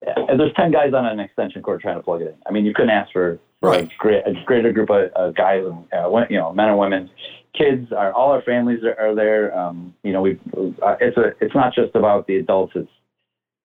and 0.00 0.40
there's 0.40 0.54
ten 0.54 0.72
guys 0.72 0.94
on 0.94 1.04
an 1.04 1.20
extension 1.20 1.60
cord 1.60 1.82
trying 1.82 1.98
to 1.98 2.02
plug 2.02 2.22
it 2.22 2.28
in. 2.28 2.36
I 2.46 2.52
mean, 2.52 2.64
you 2.64 2.72
couldn't 2.72 2.88
ask 2.88 3.12
for, 3.12 3.38
for 3.60 3.68
Right. 3.68 3.84
a, 3.84 3.90
great, 3.98 4.26
a 4.26 4.32
greater 4.46 4.72
group 4.72 4.88
of 4.88 5.10
uh, 5.14 5.30
guys, 5.32 5.62
and 5.62 5.84
uh, 5.92 6.08
you 6.30 6.38
know, 6.38 6.54
men 6.54 6.70
and 6.70 6.78
women. 6.78 7.10
Kids 7.56 7.92
are 7.92 8.12
all 8.12 8.32
our 8.32 8.42
families 8.42 8.80
are, 8.84 8.98
are 8.98 9.14
there. 9.14 9.56
Um, 9.56 9.94
you 10.02 10.12
know, 10.12 10.22
we 10.22 10.38
uh, 10.56 10.96
it's 11.00 11.16
a 11.16 11.32
it's 11.40 11.54
not 11.54 11.74
just 11.74 11.94
about 11.94 12.26
the 12.26 12.36
adults. 12.36 12.72
It's 12.74 12.90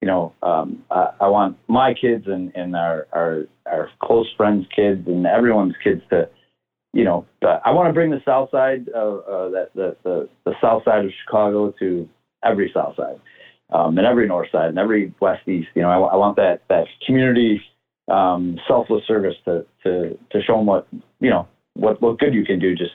you 0.02 0.08
know, 0.08 0.34
um, 0.43 0.84
I, 0.91 1.08
I 1.21 1.28
want 1.30 1.58
my 1.67 1.93
kids 2.00 2.26
and, 2.28 2.52
and 2.56 2.76
our, 2.76 3.08
our 3.12 3.48
our 3.65 3.89
close 4.04 4.28
friends' 4.38 4.67
kids 4.76 5.08
and 5.08 5.26
everyone's 5.26 5.74
kids 5.84 6.02
to, 6.12 6.30
you 6.93 7.04
know, 7.04 7.26
uh, 7.41 7.60
I 7.65 7.71
want 7.71 7.89
to 7.89 7.93
bring 7.93 8.12
the 8.12 8.21
South 8.24 8.52
Side, 8.52 8.88
uh, 8.93 9.15
uh, 9.15 9.50
that 9.50 9.69
the, 9.74 9.95
the 10.04 10.30
the 10.45 10.54
South 10.62 10.84
Side 10.84 11.06
of 11.06 11.12
Chicago 11.24 11.74
to 11.80 12.08
every 12.43 12.71
South 12.71 12.95
Side, 12.95 13.19
um, 13.74 13.98
and 13.98 14.06
every 14.06 14.28
North 14.28 14.50
Side 14.52 14.69
and 14.69 14.78
every 14.78 15.12
West 15.19 15.48
East. 15.48 15.69
You 15.74 15.82
know, 15.82 15.89
I, 15.89 16.13
I 16.13 16.15
want 16.17 16.36
that 16.36 16.62
that 16.69 16.86
community 17.06 17.62
um, 18.08 18.60
selfless 18.67 19.04
service 19.08 19.36
to 19.45 19.65
to 19.84 20.17
to 20.32 20.41
show 20.43 20.58
them 20.58 20.67
what 20.67 20.88
you 21.19 21.30
know 21.30 21.48
what 21.74 22.02
what 22.02 22.19
good 22.19 22.34
you 22.34 22.45
can 22.45 22.60
do. 22.60 22.76
Just 22.76 22.93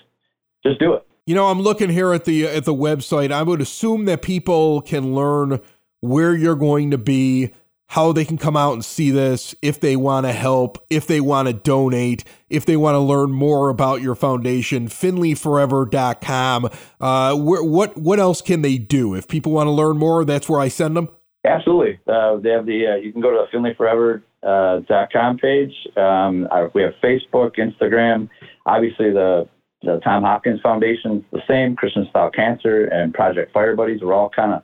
just 0.65 0.79
do 0.81 0.95
it. 0.95 1.07
You 1.27 1.35
know, 1.35 1.49
I'm 1.49 1.61
looking 1.61 1.91
here 1.91 2.13
at 2.13 2.25
the 2.25 2.47
at 2.47 2.65
the 2.65 2.75
website. 2.75 3.31
I 3.31 3.43
would 3.43 3.61
assume 3.61 4.07
that 4.07 4.23
people 4.23 4.81
can 4.81 5.15
learn 5.15 5.61
where 6.01 6.35
you're 6.35 6.57
going 6.57 6.91
to 6.91 6.99
be, 6.99 7.51
how 7.89 8.13
they 8.13 8.25
can 8.25 8.39
come 8.39 8.57
out 8.57 8.73
and 8.73 8.85
see 8.85 9.11
this, 9.11 9.55
if 9.63 9.79
they 9.81 9.97
want 9.97 10.27
to 10.27 10.33
help, 10.33 10.85
if 10.91 11.07
they 11.07 11.21
want 11.21 11.49
to 11.49 11.55
donate, 11.55 12.25
if 12.49 12.65
they 12.65 12.77
want 12.77 12.95
to 12.95 13.01
learn 13.01 13.31
more 13.31 13.69
about 13.69 14.01
your 14.01 14.15
foundation, 14.15 14.89
finleyforever.com. 14.89 16.71
Uh, 17.01 17.37
where, 17.37 17.63
what 17.63 17.97
what 17.97 18.19
else 18.19 18.41
can 18.41 18.63
they 18.63 18.79
do? 18.79 19.15
If 19.15 19.29
people 19.29 19.53
want 19.53 19.67
to 19.67 19.73
learn 19.73 19.99
more, 19.99 20.25
that's 20.25 20.49
where 20.49 20.61
I 20.61 20.69
send 20.69 20.97
them. 20.97 21.11
Absolutely. 21.45 21.99
Uh, 22.07 22.37
they 22.37 22.51
have 22.51 22.67
the. 22.67 22.87
Uh, 22.87 22.97
you 22.97 23.13
can 23.13 23.21
go 23.21 23.31
to 23.31 23.47
the 23.51 23.57
finleyforever 23.57 24.23
uh, 24.43 25.37
page. 25.41 25.73
Um, 25.97 26.49
our, 26.51 26.71
we 26.75 26.83
have 26.83 26.95
Facebook, 27.03 27.57
Instagram. 27.57 28.29
Obviously, 28.67 29.11
the 29.11 29.49
the 29.83 30.01
Tom 30.05 30.23
Hopkins 30.23 30.61
Foundation 30.61 31.25
the 31.33 31.41
same. 31.49 31.77
Christian 31.77 32.07
Style 32.11 32.31
Cancer 32.31 32.85
and 32.87 33.15
Project 33.15 33.53
Fire 33.53 33.75
Buddies. 33.75 34.01
We're 34.03 34.15
all 34.15 34.31
kind 34.31 34.53
of 34.53 34.63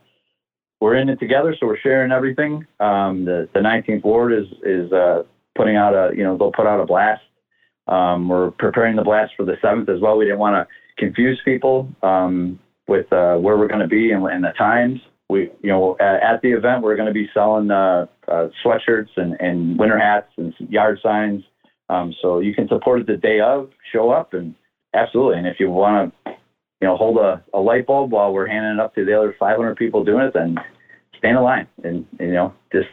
we're 0.79 0.95
in 0.95 1.09
it 1.09 1.19
together, 1.19 1.55
so 1.59 1.65
we're 1.65 1.79
sharing 1.79 2.11
everything. 2.11 2.65
Um, 2.79 3.25
the 3.25 3.49
the 3.53 3.59
19th 3.59 4.03
Ward 4.03 4.33
is 4.33 4.45
is 4.63 4.91
uh, 4.91 5.23
putting 5.55 5.75
out 5.75 5.93
a 5.93 6.15
you 6.15 6.23
know 6.23 6.37
they'll 6.37 6.51
put 6.51 6.67
out 6.67 6.79
a 6.79 6.85
blast. 6.85 7.21
Um, 7.87 8.27
we're 8.29 8.51
preparing 8.51 8.95
the 8.95 9.03
blast 9.03 9.33
for 9.35 9.45
the 9.45 9.55
seventh 9.61 9.89
as 9.89 10.01
well. 10.01 10.17
We 10.17 10.25
didn't 10.25 10.39
want 10.39 10.55
to 10.55 10.67
confuse 10.97 11.39
people 11.45 11.89
um, 12.03 12.59
with 12.87 13.11
uh, 13.11 13.37
where 13.37 13.57
we're 13.57 13.67
going 13.67 13.81
to 13.81 13.87
be 13.87 14.11
and, 14.11 14.25
and 14.27 14.43
the 14.43 14.51
times. 14.57 14.99
We, 15.29 15.51
you 15.61 15.69
know, 15.69 15.97
at, 15.99 16.21
at 16.21 16.41
the 16.41 16.51
event 16.51 16.83
we're 16.83 16.95
going 16.95 17.07
to 17.07 17.13
be 17.13 17.29
selling 17.33 17.71
uh, 17.71 18.05
uh, 18.27 18.47
sweatshirts 18.63 19.09
and, 19.17 19.35
and 19.39 19.77
winter 19.77 19.99
hats 19.99 20.27
and 20.37 20.53
yard 20.69 20.99
signs. 21.01 21.43
Um, 21.89 22.13
so 22.21 22.39
you 22.39 22.53
can 22.53 22.67
support 22.67 23.01
it 23.01 23.07
the 23.07 23.17
day 23.17 23.39
of, 23.39 23.69
show 23.93 24.09
up, 24.09 24.33
and 24.33 24.53
absolutely. 24.93 25.37
And 25.37 25.47
if 25.47 25.59
you 25.59 25.69
want 25.69 26.13
to, 26.25 26.31
you 26.81 26.87
know, 26.87 26.95
hold 26.95 27.17
a, 27.17 27.43
a 27.53 27.59
light 27.59 27.87
bulb 27.87 28.11
while 28.11 28.31
we're 28.33 28.47
handing 28.47 28.73
it 28.73 28.79
up 28.79 28.93
to 28.95 29.05
the 29.05 29.17
other 29.17 29.35
500 29.39 29.75
people 29.75 30.03
doing 30.03 30.25
it, 30.25 30.33
then 30.33 30.57
stand 31.17 31.37
in 31.37 31.43
line 31.43 31.67
and, 31.83 32.05
you 32.19 32.31
know 32.31 32.53
just 32.71 32.87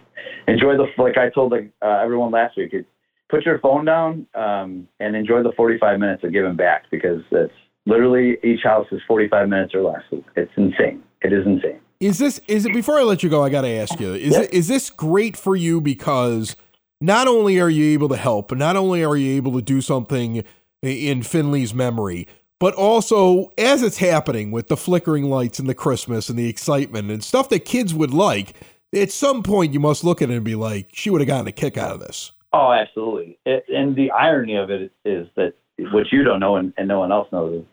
enjoy 0.49 0.77
the 0.77 0.87
like 0.97 1.19
I 1.19 1.31
told 1.31 1.53
like, 1.53 1.71
uh, 1.83 2.01
everyone 2.03 2.31
last 2.31 2.57
week. 2.57 2.73
It, 2.73 2.87
put 3.31 3.45
your 3.45 3.59
phone 3.59 3.85
down 3.85 4.27
um, 4.35 4.87
and 5.01 5.17
enjoy 5.17 5.43
the 5.43 5.53
45 5.57 5.99
minutes 5.99 6.23
of 6.25 6.33
giving 6.33 6.57
back 6.57 6.85
because 6.91 7.23
it's 7.33 7.53
literally 7.87 8.37
each 8.45 8.61
house 8.63 8.87
is 8.93 9.01
45 9.09 9.49
minutes 9.49 9.75
or 9.75 9.83
less. 9.83 10.03
It's 10.37 10.53
insane. 10.57 11.03
It 11.23 11.33
is 11.33 11.47
insane. 11.47 11.81
Is 12.01 12.19
this 12.19 12.41
is 12.49 12.67
it 12.67 12.73
before 12.73 12.99
I 12.99 13.03
let 13.03 13.23
you 13.23 13.31
go? 13.31 13.43
I 13.43 13.49
got 13.49 13.63
to 13.63 13.71
ask 13.71 13.99
you: 13.99 14.13
Is 14.15 14.37
it 14.37 14.53
is 14.53 14.69
this 14.69 14.91
great 14.91 15.37
for 15.37 15.57
you 15.57 15.81
because 15.81 16.57
not 17.01 17.29
only 17.29 17.61
are 17.61 17.71
you 17.71 17.93
able 17.95 18.09
to 18.11 18.17
help, 18.17 18.49
but 18.49 18.59
not 18.59 18.77
only 18.77 19.05
are 19.05 19.17
you 19.17 19.37
able 19.37 19.53
to 19.53 19.63
do 19.63 19.81
something 19.81 20.45
in 20.85 21.23
Finley's 21.23 21.75
memory, 21.75 22.27
but 22.59 22.75
also 22.75 23.51
as 23.59 23.83
it's 23.83 23.99
happening 23.99 24.51
with 24.51 24.69
the 24.69 24.77
flickering 24.77 25.25
lights 25.25 25.59
and 25.59 25.69
the 25.69 25.75
Christmas 25.75 26.29
and 26.29 26.39
the 26.39 26.49
excitement 26.49 27.11
and 27.11 27.23
stuff 27.23 27.49
that 27.49 27.65
kids 27.65 27.95
would 27.95 28.13
like. 28.13 28.55
At 28.95 29.11
some 29.11 29.43
point, 29.43 29.73
you 29.73 29.81
must 29.81 30.05
look 30.05 30.23
at 30.23 30.31
it 30.31 30.35
and 30.35 30.45
be 30.45 30.55
like, 30.55 30.89
"She 30.93 31.11
would 31.11 31.21
have 31.21 31.29
gotten 31.29 31.49
a 31.49 31.53
kick 31.53 31.77
out 31.77 31.93
of 31.93 32.01
this." 32.01 32.33
Oh, 32.53 32.71
absolutely. 32.71 33.37
It, 33.45 33.65
and 33.69 33.97
the 33.97 34.13
irony 34.13 34.55
of 34.55 34.71
it 34.71 34.93
is 35.05 35.27
that 35.35 35.55
what 35.91 36.13
you 36.13 36.23
don't 36.23 36.39
know 36.39 36.57
and, 36.57 36.73
and 36.77 36.87
no 36.87 37.01
one 37.01 37.11
else 37.11 37.27
knows 37.33 37.63
is 37.63 37.67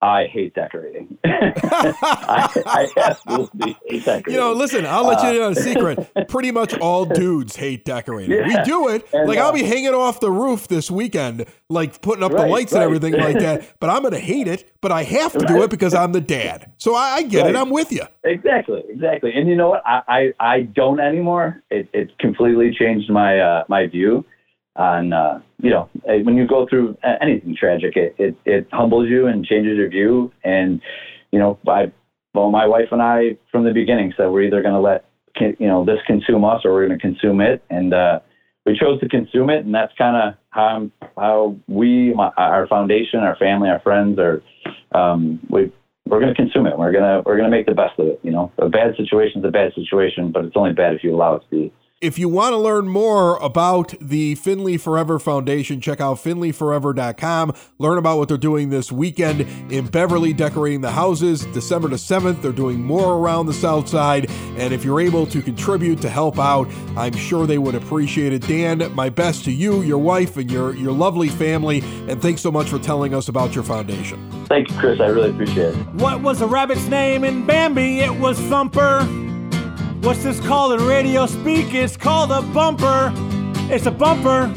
I 0.00 0.26
hate 0.26 0.54
decorating. 0.54 1.18
I, 1.24 2.48
I 2.66 2.88
absolutely 2.96 3.76
hate 3.86 4.04
decorating. 4.04 4.32
You 4.32 4.38
know, 4.38 4.52
listen, 4.52 4.86
I'll 4.86 5.04
let 5.04 5.22
you 5.22 5.30
in 5.36 5.42
on 5.42 5.52
a 5.52 5.56
secret. 5.56 6.08
Pretty 6.28 6.52
much 6.52 6.72
all 6.78 7.04
dudes 7.04 7.56
hate 7.56 7.84
decorating. 7.84 8.46
we 8.46 8.56
do 8.62 8.88
it. 8.88 9.06
And, 9.12 9.28
like, 9.28 9.38
I'll 9.38 9.48
uh, 9.48 9.52
be 9.52 9.64
hanging 9.64 9.94
off 9.94 10.20
the 10.20 10.30
roof 10.30 10.68
this 10.68 10.88
weekend, 10.88 11.46
like 11.68 12.00
putting 12.00 12.22
up 12.22 12.30
the 12.30 12.38
Right, 12.38 12.50
lights 12.50 12.72
and 12.72 12.82
everything 12.82 13.14
like 13.14 13.38
that. 13.40 13.64
But 13.80 13.90
I'm 13.90 14.02
going 14.02 14.14
to 14.14 14.20
hate 14.20 14.46
it, 14.48 14.72
but 14.80 14.92
I 14.92 15.02
have 15.02 15.32
to 15.32 15.44
do 15.44 15.62
it 15.62 15.70
because 15.70 15.94
I'm 15.94 16.12
the 16.12 16.20
dad. 16.20 16.72
So 16.78 16.94
I, 16.94 17.16
I 17.16 17.22
get 17.22 17.46
it. 17.46 17.56
I'm 17.56 17.70
with 17.70 17.92
you. 17.92 18.02
Exactly, 18.24 18.82
exactly. 18.88 19.32
And 19.34 19.48
you 19.48 19.56
know 19.56 19.70
what? 19.70 19.82
I, 19.86 20.02
I, 20.08 20.32
I 20.40 20.60
don't 20.62 21.00
anymore. 21.00 21.62
It, 21.70 21.88
it's 21.92 22.12
completely 22.18 22.74
changed 22.78 23.10
my 23.10 23.40
uh, 23.40 23.64
my 23.68 23.86
view 23.86 24.24
on 24.76 25.12
uh, 25.12 25.40
you 25.60 25.70
know 25.70 25.88
eh, 26.08 26.22
when 26.22 26.36
you 26.36 26.46
go 26.46 26.66
through 26.68 26.96
anything 27.20 27.56
tragic, 27.58 27.96
it, 27.96 28.14
it 28.18 28.36
it 28.44 28.68
humbles 28.72 29.08
you 29.08 29.26
and 29.26 29.44
changes 29.44 29.76
your 29.76 29.88
view. 29.88 30.32
And 30.44 30.80
you 31.32 31.38
know, 31.38 31.58
I 31.66 31.92
well, 32.34 32.50
my 32.50 32.66
wife 32.66 32.88
and 32.90 33.02
I 33.02 33.36
from 33.50 33.64
the 33.64 33.72
beginning 33.72 34.12
said 34.16 34.28
we're 34.28 34.42
either 34.42 34.62
going 34.62 34.74
to 34.74 34.80
let 34.80 35.04
you 35.58 35.66
know 35.66 35.84
this 35.84 35.98
consume 36.06 36.44
us 36.44 36.62
or 36.64 36.72
we're 36.72 36.86
going 36.86 36.98
to 36.98 37.02
consume 37.02 37.40
it, 37.40 37.62
and 37.70 37.94
uh, 37.94 38.20
we 38.66 38.78
chose 38.78 39.00
to 39.00 39.08
consume 39.08 39.50
it, 39.50 39.64
and 39.64 39.74
that's 39.74 39.92
kind 39.96 40.16
of 40.16 40.34
how 40.50 40.90
how 41.16 41.56
we, 41.68 42.12
my, 42.14 42.30
our 42.36 42.66
foundation, 42.66 43.20
our 43.20 43.36
family, 43.36 43.68
our 43.68 43.80
friends 43.80 44.18
are. 44.18 44.42
Um, 44.92 45.40
we 45.50 45.70
we're 46.06 46.20
going 46.20 46.34
to 46.34 46.40
consume 46.42 46.66
it. 46.66 46.78
We're 46.78 46.92
gonna 46.92 47.22
we're 47.26 47.36
gonna 47.36 47.50
make 47.50 47.66
the 47.66 47.74
best 47.74 47.98
of 47.98 48.06
it. 48.06 48.20
You 48.22 48.30
know, 48.30 48.52
a 48.58 48.68
bad 48.68 48.96
situation 48.96 49.40
is 49.40 49.44
a 49.44 49.50
bad 49.50 49.74
situation, 49.74 50.32
but 50.32 50.44
it's 50.44 50.56
only 50.56 50.72
bad 50.72 50.94
if 50.94 51.04
you 51.04 51.14
allow 51.14 51.36
it 51.36 51.40
to 51.40 51.50
be. 51.50 51.72
If 52.00 52.16
you 52.16 52.28
want 52.28 52.52
to 52.52 52.56
learn 52.56 52.86
more 52.86 53.38
about 53.38 53.92
the 54.00 54.36
Finley 54.36 54.76
Forever 54.76 55.18
Foundation, 55.18 55.80
check 55.80 56.00
out 56.00 56.18
finleyforever.com. 56.18 57.54
Learn 57.78 57.98
about 57.98 58.18
what 58.18 58.28
they're 58.28 58.38
doing 58.38 58.70
this 58.70 58.92
weekend 58.92 59.40
in 59.72 59.88
Beverly, 59.88 60.32
decorating 60.32 60.80
the 60.80 60.92
houses. 60.92 61.44
December 61.46 61.88
the 61.88 61.96
7th, 61.96 62.40
they're 62.40 62.52
doing 62.52 62.80
more 62.80 63.14
around 63.14 63.46
the 63.46 63.52
South 63.52 63.88
Side. 63.88 64.30
And 64.56 64.72
if 64.72 64.84
you're 64.84 65.00
able 65.00 65.26
to 65.26 65.42
contribute 65.42 66.00
to 66.02 66.08
help 66.08 66.38
out, 66.38 66.68
I'm 66.96 67.16
sure 67.16 67.48
they 67.48 67.58
would 67.58 67.74
appreciate 67.74 68.32
it. 68.32 68.46
Dan, 68.46 68.94
my 68.94 69.08
best 69.08 69.44
to 69.46 69.50
you, 69.50 69.82
your 69.82 69.98
wife, 69.98 70.36
and 70.36 70.48
your, 70.48 70.76
your 70.76 70.92
lovely 70.92 71.28
family. 71.28 71.80
And 72.06 72.22
thanks 72.22 72.42
so 72.42 72.52
much 72.52 72.68
for 72.68 72.78
telling 72.78 73.12
us 73.12 73.26
about 73.26 73.56
your 73.56 73.64
foundation. 73.64 74.46
Thank 74.46 74.70
you, 74.70 74.76
Chris. 74.76 75.00
I 75.00 75.06
really 75.06 75.30
appreciate 75.30 75.74
it. 75.74 75.86
What 75.94 76.22
was 76.22 76.38
the 76.38 76.46
rabbit's 76.46 76.86
name 76.86 77.24
in 77.24 77.44
Bambi? 77.44 77.98
It 77.98 78.20
was 78.20 78.38
Thumper. 78.42 79.27
What's 80.00 80.22
this 80.22 80.40
called 80.40 80.80
in 80.80 80.86
radio 80.86 81.26
speak? 81.26 81.74
It's 81.74 81.96
called 81.96 82.30
a 82.30 82.40
bumper. 82.40 83.12
It's 83.70 83.86
a 83.86 83.90
bumper. 83.90 84.54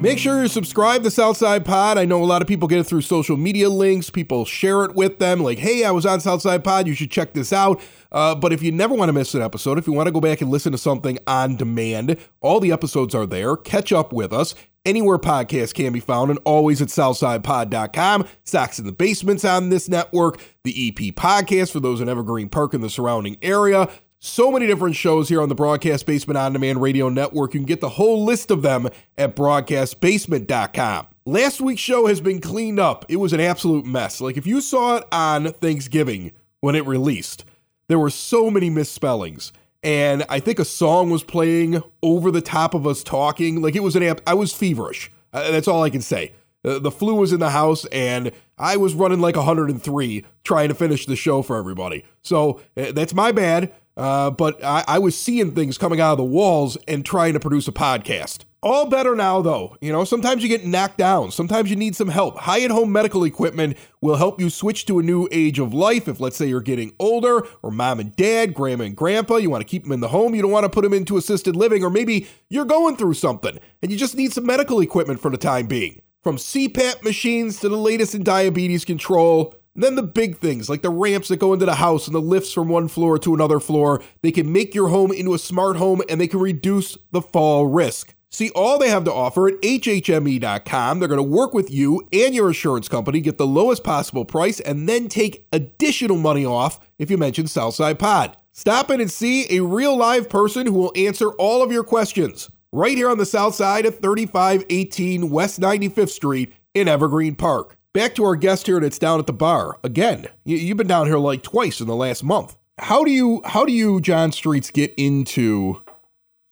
Make 0.00 0.18
sure 0.18 0.40
you 0.40 0.48
subscribe 0.48 1.02
to 1.02 1.10
Southside 1.10 1.66
Pod. 1.66 1.98
I 1.98 2.06
know 2.06 2.22
a 2.22 2.24
lot 2.24 2.40
of 2.40 2.48
people 2.48 2.66
get 2.66 2.78
it 2.78 2.84
through 2.84 3.02
social 3.02 3.36
media 3.36 3.68
links. 3.68 4.08
People 4.08 4.46
share 4.46 4.84
it 4.84 4.94
with 4.94 5.18
them, 5.18 5.40
like, 5.40 5.58
hey, 5.58 5.84
I 5.84 5.90
was 5.90 6.06
on 6.06 6.20
Southside 6.20 6.64
Pod. 6.64 6.86
You 6.86 6.94
should 6.94 7.10
check 7.10 7.34
this 7.34 7.52
out. 7.52 7.80
Uh, 8.10 8.34
but 8.34 8.54
if 8.54 8.62
you 8.62 8.72
never 8.72 8.94
want 8.94 9.10
to 9.10 9.12
miss 9.12 9.34
an 9.34 9.42
episode, 9.42 9.76
if 9.76 9.86
you 9.86 9.92
want 9.92 10.06
to 10.06 10.12
go 10.12 10.20
back 10.20 10.40
and 10.40 10.50
listen 10.50 10.72
to 10.72 10.78
something 10.78 11.18
on 11.26 11.56
demand, 11.56 12.16
all 12.40 12.58
the 12.58 12.72
episodes 12.72 13.14
are 13.14 13.26
there. 13.26 13.56
Catch 13.56 13.92
up 13.92 14.14
with 14.14 14.32
us. 14.32 14.54
Anywhere 14.86 15.18
podcasts 15.18 15.74
can 15.74 15.92
be 15.92 16.00
found 16.00 16.30
and 16.30 16.40
always 16.46 16.80
at 16.80 16.88
southsidepod.com. 16.88 18.26
Stocks 18.44 18.78
in 18.78 18.86
the 18.86 18.92
Basements 18.92 19.44
on 19.44 19.68
this 19.68 19.90
network, 19.90 20.40
the 20.64 20.88
EP 20.88 21.14
podcast 21.14 21.70
for 21.70 21.80
those 21.80 22.00
in 22.00 22.08
Evergreen 22.08 22.48
Park 22.48 22.72
and 22.72 22.82
the 22.82 22.88
surrounding 22.88 23.36
area. 23.42 23.90
So 24.22 24.52
many 24.52 24.66
different 24.66 24.96
shows 24.96 25.30
here 25.30 25.40
on 25.40 25.48
the 25.48 25.54
Broadcast 25.54 26.04
Basement 26.04 26.36
On 26.36 26.52
Demand 26.52 26.82
Radio 26.82 27.08
Network. 27.08 27.54
You 27.54 27.60
can 27.60 27.66
get 27.66 27.80
the 27.80 27.88
whole 27.88 28.22
list 28.22 28.50
of 28.50 28.60
them 28.60 28.90
at 29.16 29.34
broadcastbasement.com. 29.34 31.06
Last 31.24 31.62
week's 31.62 31.80
show 31.80 32.06
has 32.06 32.20
been 32.20 32.38
cleaned 32.38 32.78
up. 32.78 33.06
It 33.08 33.16
was 33.16 33.32
an 33.32 33.40
absolute 33.40 33.86
mess. 33.86 34.20
Like 34.20 34.36
if 34.36 34.46
you 34.46 34.60
saw 34.60 34.96
it 34.96 35.04
on 35.10 35.54
Thanksgiving 35.54 36.32
when 36.60 36.74
it 36.74 36.86
released, 36.86 37.46
there 37.88 37.98
were 37.98 38.10
so 38.10 38.50
many 38.50 38.68
misspellings. 38.68 39.54
And 39.82 40.26
I 40.28 40.38
think 40.38 40.58
a 40.58 40.66
song 40.66 41.08
was 41.08 41.24
playing 41.24 41.82
over 42.02 42.30
the 42.30 42.42
top 42.42 42.74
of 42.74 42.86
us 42.86 43.02
talking. 43.02 43.62
Like 43.62 43.74
it 43.74 43.82
was 43.82 43.96
an 43.96 44.02
app. 44.02 44.20
I 44.26 44.34
was 44.34 44.52
feverish. 44.52 45.10
Uh, 45.32 45.50
that's 45.50 45.66
all 45.66 45.82
I 45.82 45.88
can 45.88 46.02
say. 46.02 46.34
Uh, 46.62 46.78
the 46.78 46.90
flu 46.90 47.14
was 47.14 47.32
in 47.32 47.40
the 47.40 47.48
house, 47.50 47.86
and 47.86 48.32
I 48.58 48.76
was 48.76 48.92
running 48.94 49.20
like 49.20 49.36
103 49.36 50.24
trying 50.44 50.68
to 50.68 50.74
finish 50.74 51.06
the 51.06 51.16
show 51.16 51.40
for 51.40 51.56
everybody. 51.56 52.04
So 52.20 52.60
uh, 52.76 52.92
that's 52.92 53.14
my 53.14 53.32
bad. 53.32 53.72
Uh, 53.96 54.30
but 54.30 54.62
I, 54.64 54.84
I 54.86 54.98
was 54.98 55.18
seeing 55.18 55.54
things 55.54 55.78
coming 55.78 56.00
out 56.00 56.12
of 56.12 56.18
the 56.18 56.24
walls 56.24 56.76
and 56.88 57.04
trying 57.04 57.34
to 57.34 57.40
produce 57.40 57.68
a 57.68 57.72
podcast. 57.72 58.44
All 58.62 58.86
better 58.86 59.14
now, 59.14 59.40
though. 59.40 59.76
You 59.80 59.90
know, 59.90 60.04
sometimes 60.04 60.42
you 60.42 60.48
get 60.48 60.66
knocked 60.66 60.98
down. 60.98 61.30
Sometimes 61.30 61.70
you 61.70 61.76
need 61.76 61.96
some 61.96 62.08
help. 62.08 62.36
Hyatt 62.36 62.70
Home 62.70 62.92
Medical 62.92 63.24
Equipment 63.24 63.78
will 64.02 64.16
help 64.16 64.38
you 64.38 64.50
switch 64.50 64.84
to 64.86 64.98
a 64.98 65.02
new 65.02 65.26
age 65.32 65.58
of 65.58 65.72
life. 65.72 66.08
If, 66.08 66.20
let's 66.20 66.36
say, 66.36 66.46
you're 66.46 66.60
getting 66.60 66.94
older, 66.98 67.46
or 67.62 67.70
mom 67.70 68.00
and 68.00 68.14
dad, 68.16 68.52
grandma 68.52 68.84
and 68.84 68.96
grandpa, 68.96 69.36
you 69.36 69.48
want 69.48 69.62
to 69.62 69.68
keep 69.68 69.84
them 69.84 69.92
in 69.92 70.00
the 70.00 70.08
home, 70.08 70.34
you 70.34 70.42
don't 70.42 70.50
want 70.50 70.64
to 70.64 70.70
put 70.70 70.82
them 70.82 70.92
into 70.92 71.16
assisted 71.16 71.56
living, 71.56 71.82
or 71.82 71.88
maybe 71.88 72.26
you're 72.50 72.66
going 72.66 72.96
through 72.96 73.14
something 73.14 73.58
and 73.80 73.90
you 73.90 73.96
just 73.96 74.14
need 74.14 74.32
some 74.32 74.44
medical 74.44 74.80
equipment 74.80 75.20
for 75.20 75.30
the 75.30 75.38
time 75.38 75.66
being. 75.66 76.02
From 76.22 76.36
CPAP 76.36 77.02
machines 77.02 77.60
to 77.60 77.70
the 77.70 77.78
latest 77.78 78.14
in 78.14 78.22
diabetes 78.22 78.84
control, 78.84 79.54
then 79.74 79.94
the 79.94 80.02
big 80.02 80.38
things 80.38 80.68
like 80.68 80.82
the 80.82 80.90
ramps 80.90 81.28
that 81.28 81.38
go 81.38 81.52
into 81.52 81.66
the 81.66 81.76
house 81.76 82.06
and 82.06 82.14
the 82.14 82.20
lifts 82.20 82.52
from 82.52 82.68
one 82.68 82.88
floor 82.88 83.18
to 83.18 83.34
another 83.34 83.60
floor, 83.60 84.02
they 84.22 84.32
can 84.32 84.52
make 84.52 84.74
your 84.74 84.88
home 84.88 85.12
into 85.12 85.34
a 85.34 85.38
smart 85.38 85.76
home 85.76 86.02
and 86.08 86.20
they 86.20 86.26
can 86.26 86.40
reduce 86.40 86.98
the 87.12 87.22
fall 87.22 87.66
risk. 87.66 88.14
See 88.32 88.50
all 88.50 88.78
they 88.78 88.88
have 88.88 89.04
to 89.04 89.12
offer 89.12 89.48
at 89.48 89.60
HHME.com. 89.60 90.98
They're 90.98 91.08
going 91.08 91.18
to 91.18 91.22
work 91.22 91.52
with 91.52 91.70
you 91.70 92.06
and 92.12 92.34
your 92.34 92.48
insurance 92.48 92.88
company, 92.88 93.20
get 93.20 93.38
the 93.38 93.46
lowest 93.46 93.82
possible 93.82 94.24
price, 94.24 94.60
and 94.60 94.88
then 94.88 95.08
take 95.08 95.46
additional 95.52 96.16
money 96.16 96.46
off 96.46 96.78
if 96.98 97.10
you 97.10 97.18
mention 97.18 97.48
Southside 97.48 97.98
Pod. 97.98 98.36
Stop 98.52 98.90
in 98.90 99.00
and 99.00 99.10
see 99.10 99.46
a 99.50 99.64
real 99.64 99.96
live 99.96 100.28
person 100.28 100.66
who 100.66 100.74
will 100.74 100.92
answer 100.94 101.30
all 101.32 101.62
of 101.62 101.72
your 101.72 101.84
questions 101.84 102.50
right 102.72 102.96
here 102.96 103.10
on 103.10 103.18
the 103.18 103.26
south 103.26 103.54
side 103.54 103.84
of 103.86 103.98
3518 103.98 105.30
West 105.30 105.60
95th 105.60 106.10
Street 106.10 106.52
in 106.74 106.86
Evergreen 106.86 107.34
Park. 107.34 107.76
Back 107.92 108.14
to 108.14 108.24
our 108.24 108.36
guest 108.36 108.66
here, 108.66 108.76
and 108.76 108.86
it's 108.86 109.00
down 109.00 109.18
at 109.18 109.26
the 109.26 109.32
bar 109.32 109.80
again. 109.82 110.28
You, 110.44 110.56
you've 110.56 110.76
been 110.76 110.86
down 110.86 111.08
here 111.08 111.18
like 111.18 111.42
twice 111.42 111.80
in 111.80 111.88
the 111.88 111.96
last 111.96 112.22
month. 112.22 112.56
How 112.78 113.02
do 113.02 113.10
you, 113.10 113.42
how 113.44 113.64
do 113.64 113.72
you, 113.72 114.00
John 114.00 114.30
Streets, 114.30 114.70
get 114.70 114.94
into 114.96 115.82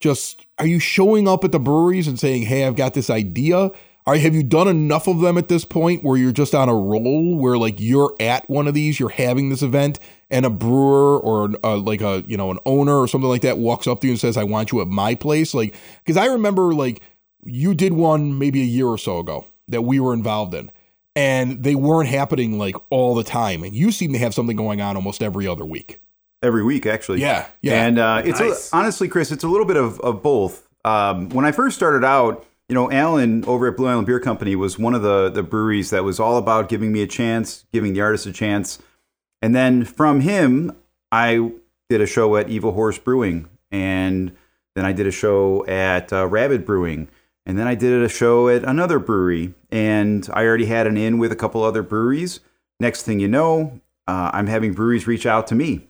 just? 0.01 0.46
Are 0.59 0.66
you 0.66 0.81
showing 0.81 1.29
up 1.29 1.44
at 1.44 1.53
the 1.53 1.61
breweries 1.61 2.09
and 2.09 2.18
saying, 2.18 2.42
"Hey, 2.42 2.64
I've 2.64 2.74
got 2.74 2.94
this 2.94 3.09
idea"? 3.09 3.70
Are 4.05 4.16
have 4.16 4.35
you 4.35 4.42
done 4.42 4.66
enough 4.66 5.07
of 5.07 5.20
them 5.20 5.38
at 5.38 5.46
this 5.46 5.64
point 5.64 6.03
where 6.03 6.16
you're 6.16 6.33
just 6.33 6.57
on 6.57 6.68
a 6.68 6.74
roll, 6.74 7.37
where 7.37 7.57
like 7.57 7.77
you're 7.79 8.16
at 8.18 8.51
one 8.51 8.66
of 8.66 8.74
these, 8.74 8.98
you're 8.98 9.09
having 9.09 9.48
this 9.48 9.62
event, 9.62 10.01
and 10.31 10.44
a 10.44 10.51
brewer 10.51 11.20
or 11.20 11.51
uh, 11.62 11.77
like 11.77 12.01
a 12.01 12.24
you 12.27 12.37
know 12.37 12.51
an 12.51 12.59
owner 12.66 12.98
or 12.98 13.07
something 13.07 13.31
like 13.31 13.42
that 13.42 13.59
walks 13.59 13.87
up 13.87 14.01
to 14.01 14.09
you 14.09 14.14
and 14.14 14.20
says, 14.20 14.37
"I 14.37 14.42
want 14.42 14.72
you 14.72 14.81
at 14.81 14.88
my 14.88 15.14
place," 15.14 15.55
like 15.55 15.77
because 16.05 16.16
I 16.16 16.27
remember 16.27 16.74
like 16.74 17.01
you 17.44 17.74
did 17.74 17.92
one 17.92 18.40
maybe 18.40 18.61
a 18.61 18.64
year 18.64 18.88
or 18.88 18.98
so 18.98 19.20
ago 19.20 19.44
that 19.68 19.83
we 19.83 20.01
were 20.01 20.14
involved 20.14 20.53
in 20.55 20.72
and 21.18 21.62
they 21.64 21.74
weren't 21.74 22.09
happening 22.09 22.59
like 22.59 22.76
all 22.90 23.14
the 23.14 23.24
time. 23.24 23.64
And 23.64 23.74
you 23.74 23.90
seem 23.90 24.12
to 24.12 24.18
have 24.18 24.33
something 24.35 24.57
going 24.57 24.81
on 24.81 24.94
almost 24.96 25.22
every 25.22 25.46
other 25.48 25.64
week. 25.64 26.00
every 26.42 26.62
week 26.62 26.87
actually. 26.87 27.20
Yeah, 27.20 27.46
yeah. 27.62 27.85
And 27.87 27.98
uh, 27.98 28.22
it's 28.24 28.38
Nice. 28.40 28.72
a, 28.72 28.76
honestly, 28.76 29.09
Chris, 29.09 29.33
it's 29.33 29.44
a 29.44 29.48
little 29.48 29.66
bit 29.66 29.76
of, 29.76 29.98
of 30.00 30.22
both. 30.22 30.68
Um, 30.85 31.28
when 31.31 31.44
I 31.44 31.50
first 31.52 31.76
started 31.76 32.04
out, 32.04 32.46
you 32.68 32.74
know, 32.74 32.90
Alan 32.90 33.44
over 33.46 33.66
at 33.66 33.76
Blue 33.76 33.88
Island 33.88 34.07
Beer 34.07 34.20
Company 34.20 34.54
was 34.54 34.78
one 34.78 34.94
of 34.94 35.02
the 35.02 35.28
the 35.31 35.42
breweries 35.42 35.90
that 35.90 36.04
was 36.04 36.20
all 36.20 36.37
about 36.37 36.68
giving 36.68 36.92
me 36.92 37.02
a 37.02 37.07
chance, 37.07 37.64
giving 37.72 37.94
the 37.94 38.00
artist 38.00 38.26
a 38.26 38.33
chance. 38.33 38.78
And 39.42 39.54
then 39.54 39.85
from 39.85 40.20
him, 40.20 40.72
I 41.11 41.52
did 41.88 42.00
a 42.00 42.07
show 42.07 42.37
at 42.37 42.48
Evil 42.50 42.72
Horse 42.72 42.98
Brewing, 42.98 43.48
and 43.70 44.33
then 44.76 44.85
I 44.85 44.92
did 44.92 45.07
a 45.07 45.11
show 45.11 45.64
at 45.66 46.12
uh, 46.12 46.26
Rabid 46.26 46.64
Brewing, 46.66 47.09
and 47.46 47.59
then 47.59 47.66
I 47.66 47.74
did 47.74 48.02
a 48.02 48.09
show 48.09 48.48
at 48.48 48.62
another 48.64 48.98
brewery, 48.98 49.54
and 49.70 50.28
I 50.33 50.44
already 50.44 50.66
had 50.66 50.87
an 50.87 50.96
in 50.96 51.18
with 51.18 51.33
a 51.33 51.37
couple 51.37 51.62
other 51.62 51.83
breweries. 51.83 52.40
Next 52.81 53.02
thing 53.02 53.20
you 53.20 53.28
know, 53.28 53.81
uh, 54.07 54.31
I'm 54.33 54.46
having 54.46 54.72
breweries 54.72 55.07
reach 55.07 55.26
out 55.26 55.46
to 55.48 55.54
me. 55.54 55.88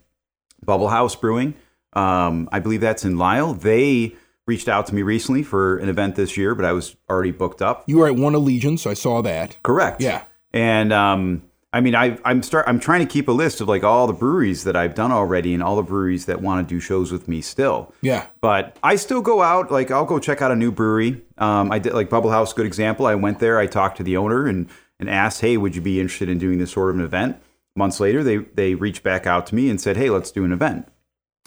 Bubble 0.64 0.88
House 0.88 1.14
Brewing, 1.14 1.54
um, 1.92 2.48
I 2.50 2.58
believe 2.58 2.80
that's 2.80 3.04
in 3.04 3.16
Lisle. 3.16 3.54
They 3.54 4.16
reached 4.46 4.68
out 4.68 4.86
to 4.86 4.94
me 4.94 5.02
recently 5.02 5.42
for 5.42 5.78
an 5.78 5.88
event 5.88 6.16
this 6.16 6.36
year, 6.36 6.54
but 6.54 6.64
I 6.64 6.72
was 6.72 6.96
already 7.08 7.30
booked 7.30 7.62
up. 7.62 7.84
You 7.86 7.98
were 7.98 8.08
at 8.08 8.16
One 8.16 8.34
Allegiance, 8.34 8.86
I 8.86 8.94
saw 8.94 9.22
that. 9.22 9.58
Correct. 9.62 10.00
Yeah. 10.00 10.24
And 10.52 10.92
um, 10.92 11.42
I 11.72 11.82
mean, 11.82 11.94
I, 11.94 12.18
I'm 12.24 12.42
start. 12.42 12.64
I'm 12.66 12.80
trying 12.80 13.00
to 13.00 13.06
keep 13.06 13.28
a 13.28 13.32
list 13.32 13.60
of 13.60 13.68
like 13.68 13.84
all 13.84 14.06
the 14.06 14.14
breweries 14.14 14.64
that 14.64 14.74
I've 14.74 14.94
done 14.94 15.12
already, 15.12 15.52
and 15.52 15.62
all 15.62 15.76
the 15.76 15.82
breweries 15.82 16.24
that 16.24 16.40
want 16.40 16.66
to 16.66 16.74
do 16.74 16.80
shows 16.80 17.12
with 17.12 17.28
me 17.28 17.42
still. 17.42 17.94
Yeah. 18.00 18.26
But 18.40 18.76
I 18.82 18.96
still 18.96 19.20
go 19.20 19.42
out. 19.42 19.70
Like 19.70 19.90
I'll 19.90 20.06
go 20.06 20.18
check 20.18 20.40
out 20.40 20.50
a 20.50 20.56
new 20.56 20.72
brewery. 20.72 21.20
Um, 21.36 21.70
I 21.70 21.78
did 21.78 21.92
like 21.92 22.08
Bubble 22.08 22.30
House, 22.30 22.54
good 22.54 22.66
example. 22.66 23.06
I 23.06 23.16
went 23.16 23.38
there. 23.38 23.58
I 23.58 23.66
talked 23.66 23.98
to 23.98 24.02
the 24.02 24.16
owner 24.16 24.46
and 24.46 24.68
and 24.98 25.10
asked, 25.10 25.42
hey, 25.42 25.56
would 25.58 25.76
you 25.76 25.82
be 25.82 26.00
interested 26.00 26.28
in 26.28 26.38
doing 26.38 26.58
this 26.58 26.72
sort 26.72 26.90
of 26.90 26.96
an 26.96 27.04
event? 27.04 27.36
Months 27.76 28.00
later, 28.00 28.24
they 28.24 28.38
they 28.38 28.74
reached 28.74 29.02
back 29.02 29.26
out 29.26 29.46
to 29.48 29.54
me 29.54 29.68
and 29.68 29.78
said, 29.78 29.96
hey, 29.98 30.08
let's 30.08 30.30
do 30.30 30.44
an 30.44 30.52
event. 30.52 30.88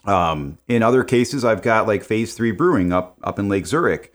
Um, 0.06 0.60
in 0.68 0.84
other 0.84 1.04
cases, 1.04 1.44
I've 1.44 1.62
got 1.64 1.88
like 1.88 2.04
Phase 2.04 2.36
Three 2.36 2.52
Brewing 2.52 2.94
up 2.94 3.18
up 3.24 3.40
in 3.40 3.50
Lake 3.50 3.66
Zurich, 3.66 4.14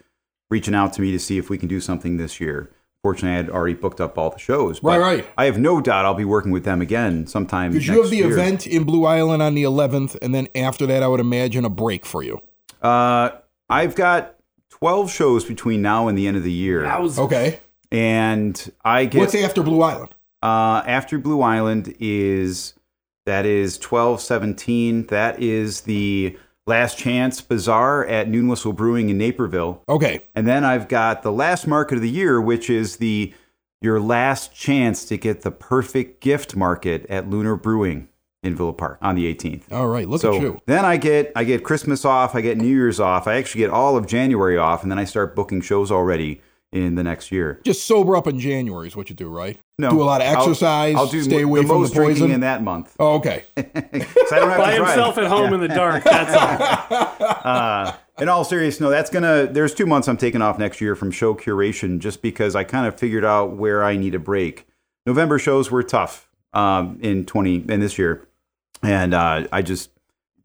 reaching 0.51 0.75
out 0.75 0.93
to 0.93 1.03
me 1.03 1.11
to 1.11 1.19
see 1.19 1.37
if 1.37 1.51
we 1.51 1.59
can 1.59 1.69
do 1.69 1.81
something 1.81 2.17
this 2.17 2.41
year. 2.41 2.71
Fortunately, 3.07 3.35
I 3.35 3.37
had 3.37 3.51
already 3.51 3.75
booked 3.75 4.01
up 4.01 4.19
all 4.19 4.31
the 4.31 4.39
shows. 4.41 4.83
Right, 4.83 4.97
but 4.97 5.01
right. 5.01 5.27
I 5.39 5.45
have 5.45 5.61
no 5.61 5.81
doubt 5.81 6.05
I'll 6.05 6.15
be 6.15 6.25
working 6.25 6.51
with 6.51 6.65
them 6.65 6.83
again 6.83 7.29
sometime. 7.29 7.71
Because 7.71 7.87
you 7.87 8.03
have 8.03 8.11
the 8.11 8.17
year. 8.17 8.33
event 8.33 8.67
in 8.67 8.83
Blue 8.83 9.05
Island 9.05 9.45
on 9.45 9.55
the 9.55 9.63
11th, 9.63 10.17
and 10.21 10.35
then 10.35 10.49
after 10.57 10.87
that, 10.87 11.05
I 11.05 11.07
would 11.07 11.21
imagine 11.21 11.65
a 11.65 11.71
break 11.71 12.05
for 12.05 12.25
you. 12.25 12.43
Uh, 12.83 13.31
I've 13.71 13.95
got 13.95 14.35
twelve 14.71 15.09
shows 15.13 15.45
between 15.45 15.83
now 15.83 16.09
and 16.09 16.19
the 16.19 16.27
end 16.27 16.37
of 16.37 16.43
the 16.43 16.51
year, 16.51 16.83
Yowza. 16.83 17.21
Okay. 17.21 17.61
and 17.93 18.73
I 18.85 19.05
get 19.05 19.21
What's 19.21 19.37
after 19.37 19.63
Blue 19.63 19.83
Island? 19.83 20.13
Uh, 20.43 20.83
after 20.85 21.17
Blue 21.19 21.43
Island 21.43 21.95
is 22.01 22.75
that 23.25 23.47
is 23.47 23.79
twelve 23.79 24.21
seventeen. 24.21 25.07
That 25.07 25.41
is 25.41 25.83
the 25.83 26.37
Last 26.67 26.99
Chance 26.99 27.41
Bazaar 27.43 28.05
at 28.07 28.29
Noon 28.29 28.49
Whistle 28.49 28.73
Brewing 28.73 29.09
in 29.09 29.19
Naperville, 29.19 29.83
Okay. 29.89 30.21
and 30.35 30.49
then 30.49 30.65
I've 30.65 30.89
got 30.89 31.23
the 31.23 31.31
last 31.31 31.67
market 31.69 31.95
of 31.95 32.03
the 32.03 32.11
year, 32.11 32.41
which 32.41 32.69
is 32.69 32.97
the 32.97 33.33
your 33.81 34.01
last 34.01 34.53
chance 34.55 35.05
to 35.05 35.17
get 35.17 35.43
the 35.43 35.51
perfect 35.53 36.21
gift 36.21 36.57
market 36.57 37.07
at 37.09 37.29
Lunar 37.31 37.55
Brewing 37.57 38.09
in 38.43 38.57
Villa 38.57 38.73
Park 38.73 38.99
on 39.03 39.15
the 39.15 39.33
18th. 39.33 39.71
All 39.71 39.87
right. 39.89 40.09
Look 40.09 40.23
so 40.23 40.35
at 40.37 40.43
you. 40.43 40.61
then 40.67 40.85
I 40.85 40.97
get 40.97 41.31
I 41.37 41.45
get 41.45 41.63
Christmas 41.63 42.05
off, 42.05 42.35
I 42.35 42.41
get 42.41 42.57
New 42.59 42.67
Year's 42.67 42.99
off, 42.99 43.29
I 43.29 43.37
actually 43.37 43.61
get 43.61 43.71
all 43.71 43.97
of 43.97 44.07
January 44.07 44.57
off, 44.57 44.83
and 44.83 44.91
then 44.91 44.99
I 44.99 45.05
start 45.05 45.37
booking 45.37 45.61
shows 45.61 45.93
already 45.93 46.41
in 46.73 46.95
the 46.97 47.03
next 47.03 47.31
year. 47.33 47.61
Just 47.65 47.87
sober 47.87 48.17
up 48.17 48.27
in 48.27 48.39
January 48.41 48.89
is 48.89 48.97
what 48.97 49.09
you 49.09 49.15
do, 49.17 49.29
right? 49.29 49.59
No, 49.79 49.91
Do 49.91 50.03
a 50.03 50.05
lot 50.05 50.21
of 50.21 50.27
I'll- 50.29 50.39
exercise. 50.43 50.95
I'll, 50.97 51.07
do 51.07 51.23
stay 51.23 51.39
m- 51.39 51.45
away 51.45 51.63
the 51.63 51.69
from 51.69 51.81
most 51.81 51.95
the 51.95 52.01
poison. 52.01 52.15
drinking 52.17 52.35
in 52.35 52.41
that 52.41 52.63
month. 52.63 52.95
oh, 52.99 53.15
okay. 53.15 53.45
'Cause 53.57 53.65
I 54.33 54.39
don't 54.41 54.49
have 54.51 54.59
By 54.59 54.71
to 54.73 54.77
drive. 54.79 54.89
himself 54.95 55.19
at 55.19 55.27
home 55.27 55.53
in 55.55 55.61
the 55.61 55.69
dark. 55.69 56.05
That's 56.05 56.35
all. 56.35 57.07
Uh, 57.47 57.93
in 58.19 58.29
all 58.29 58.45
seriousness, 58.45 58.81
no, 58.81 58.91
that's 58.91 59.09
gonna. 59.11 59.47
There's 59.47 59.73
two 59.75 59.87
months 59.87 60.09
I'm 60.09 60.17
taking 60.17 60.43
off 60.43 60.59
next 60.59 60.81
year 60.81 60.97
from 60.97 61.11
show 61.13 61.35
curation, 61.35 61.99
just 62.01 62.23
because 62.23 62.57
I 62.57 62.65
kind 62.65 62.87
of 62.87 62.99
figured 62.99 63.25
out 63.25 63.57
where 63.57 63.85
I 63.85 63.97
need 63.97 64.15
a 64.15 64.19
break. 64.19 64.67
November 65.07 65.39
shows 65.39 65.71
were 65.71 65.83
tough 65.85 66.29
um, 66.53 66.99
in 67.03 67.25
20 67.25 67.67
in 67.69 67.81
this 67.81 67.99
year, 67.99 68.27
and 68.83 69.15
uh, 69.15 69.47
I 69.53 69.63
just 69.63 69.91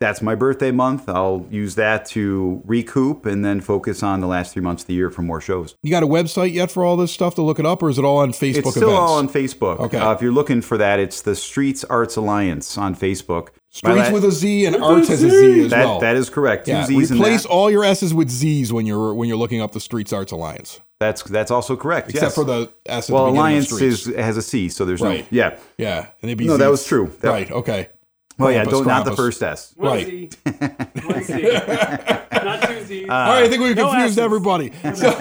that's 0.02 0.22
my 0.22 0.36
birthday 0.36 0.72
month. 0.72 1.08
I'll 1.08 1.46
use 1.50 1.76
that 1.76 2.06
to 2.08 2.62
recoup 2.66 3.26
and 3.26 3.46
then 3.46 3.62
focus 3.62 4.04
on 4.04 4.20
the 4.20 4.28
last 4.28 4.52
three 4.54 4.62
months 4.62 4.84
of 4.84 4.88
the 4.88 4.94
year 4.96 5.10
for 5.10 5.22
more 5.22 5.40
shows. 5.40 5.76
You 5.84 5.92
got 5.92 6.04
a 6.04 6.08
website 6.08 6.52
yet 6.52 6.70
for 6.72 6.84
all 6.84 6.98
this 6.98 7.14
stuff 7.14 7.36
to 7.36 7.42
look 7.42 7.60
it 7.60 7.66
up, 7.66 7.82
or 7.82 7.90
is 7.90 7.98
it 7.98 8.04
all 8.04 8.18
on 8.18 8.32
Facebook 8.34 8.58
It's 8.66 8.72
still 8.72 8.90
events? 8.90 9.00
all 9.00 9.18
on 9.20 9.30
Facebook. 9.30 9.80
Okay. 9.80 9.98
Uh, 9.98 10.12
if 10.12 10.22
you're 10.22 10.34
looking 10.34 10.62
for 10.62 10.78
that, 10.78 11.00
it's 11.00 11.22
the 11.22 11.36
Streets 11.36 11.86
Arts 11.86 12.18
Alliance 12.18 12.78
on 12.78 12.96
Facebook. 12.96 13.50
Streets 13.70 14.10
la- 14.10 14.12
with 14.12 14.26
a 14.26 14.32
Z 14.32 14.66
and 14.66 14.76
With 14.76 14.84
a 14.84 14.86
Arts 14.86 15.08
has 15.08 15.24
a 15.24 15.30
Z 15.30 15.62
as 15.62 15.70
that, 15.72 15.86
well. 15.86 16.00
that 16.02 16.18
is 16.18 16.30
correct. 16.30 16.66
Two 16.66 16.72
yeah, 16.74 16.86
Z's 16.86 17.10
replace 17.12 17.44
that. 17.44 17.50
all 17.50 17.72
your 17.72 17.86
S's 17.86 18.14
with 18.14 18.30
Z's 18.30 18.74
when 18.74 18.86
you're 18.86 19.14
when 19.14 19.30
you're 19.30 19.38
looking 19.38 19.62
up 19.62 19.72
the 19.72 19.80
Streets 19.80 20.12
Arts 20.12 20.34
Alliance, 20.34 20.82
That's 21.00 21.24
that's 21.24 21.52
also 21.52 21.78
correct. 21.78 22.10
except 22.10 22.24
yes. 22.26 22.36
for 22.36 22.44
the 22.44 22.70
S 22.86 23.10
at 23.10 23.14
well, 23.14 23.26
the 23.28 23.32
beginning 23.32 23.40
Alliance 23.40 23.72
of 23.72 23.78
Streets. 23.78 24.08
is 24.08 24.16
has 24.16 24.36
a 24.36 24.42
C, 24.42 24.68
so 24.68 24.84
there's 24.84 25.00
Right. 25.00 25.22
no 25.32 25.38
yeah. 25.38 25.58
yeah, 25.78 26.08
and 26.22 26.30
they'd 26.30 26.38
be 26.38 26.48
No, 26.48 26.58
that 26.58 26.68
was 26.70 26.84
true. 26.86 27.14
That- 27.22 27.30
right. 27.30 27.50
Okay. 27.52 27.88
Well, 28.38 28.52
yeah, 28.52 28.64
don't 28.64 28.88
not 28.88 29.06
the 29.06 29.16
first 29.16 29.42
S. 29.44 29.74
One 29.76 29.90
Right. 29.92 30.06
Z. 30.08 30.30
Not 32.44 32.64
two 32.68 32.84
Z's. 32.86 33.04
All 33.04 33.16
right, 33.16 33.44
I 33.44 33.50
think 33.50 33.62
we've 33.62 33.76
no 33.76 33.90
confused 33.90 34.14
S's. 34.14 34.18
everybody. 34.20 34.72
So, 34.96 35.12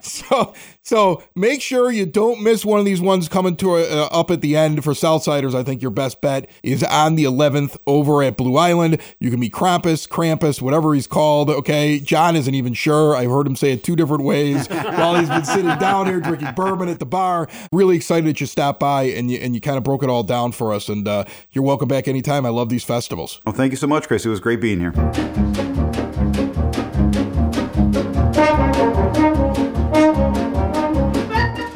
so 0.00 0.54
so 0.86 1.20
make 1.34 1.60
sure 1.60 1.90
you 1.90 2.06
don't 2.06 2.40
miss 2.40 2.64
one 2.64 2.78
of 2.78 2.84
these 2.84 3.00
ones 3.00 3.28
coming 3.28 3.56
to 3.56 3.74
uh, 3.74 4.08
up 4.12 4.30
at 4.30 4.40
the 4.40 4.56
end 4.56 4.84
for 4.84 4.92
Southsiders. 4.92 5.52
I 5.52 5.64
think 5.64 5.82
your 5.82 5.90
best 5.90 6.20
bet 6.20 6.48
is 6.62 6.84
on 6.84 7.16
the 7.16 7.24
11th 7.24 7.76
over 7.88 8.22
at 8.22 8.36
Blue 8.36 8.56
Island. 8.56 9.00
You 9.18 9.32
can 9.32 9.40
be 9.40 9.50
Krampus, 9.50 10.08
Krampus, 10.08 10.62
whatever 10.62 10.94
he's 10.94 11.08
called. 11.08 11.50
Okay, 11.50 11.98
John 11.98 12.36
isn't 12.36 12.54
even 12.54 12.72
sure. 12.72 13.16
I've 13.16 13.30
heard 13.30 13.48
him 13.48 13.56
say 13.56 13.72
it 13.72 13.82
two 13.82 13.96
different 13.96 14.22
ways 14.22 14.68
while 14.70 15.16
he's 15.16 15.28
been 15.28 15.44
sitting 15.44 15.76
down 15.78 16.06
here 16.06 16.20
drinking 16.20 16.54
bourbon 16.54 16.88
at 16.88 17.00
the 17.00 17.06
bar. 17.06 17.48
Really 17.72 17.96
excited 17.96 18.26
that 18.26 18.40
you 18.40 18.46
stopped 18.46 18.78
by 18.78 19.04
and 19.04 19.28
you 19.28 19.38
and 19.38 19.56
you 19.56 19.60
kind 19.60 19.78
of 19.78 19.82
broke 19.82 20.04
it 20.04 20.08
all 20.08 20.22
down 20.22 20.52
for 20.52 20.72
us. 20.72 20.88
And 20.88 21.08
uh, 21.08 21.24
you're 21.50 21.64
welcome 21.64 21.88
back 21.88 22.06
anytime. 22.06 22.46
I 22.46 22.50
love 22.50 22.68
these 22.68 22.84
festivals. 22.84 23.40
Well, 23.44 23.56
thank 23.56 23.72
you 23.72 23.76
so 23.76 23.88
much, 23.88 24.06
Chris. 24.06 24.24
It 24.24 24.28
was 24.28 24.38
great 24.38 24.60
being 24.60 24.78
here. 24.78 25.65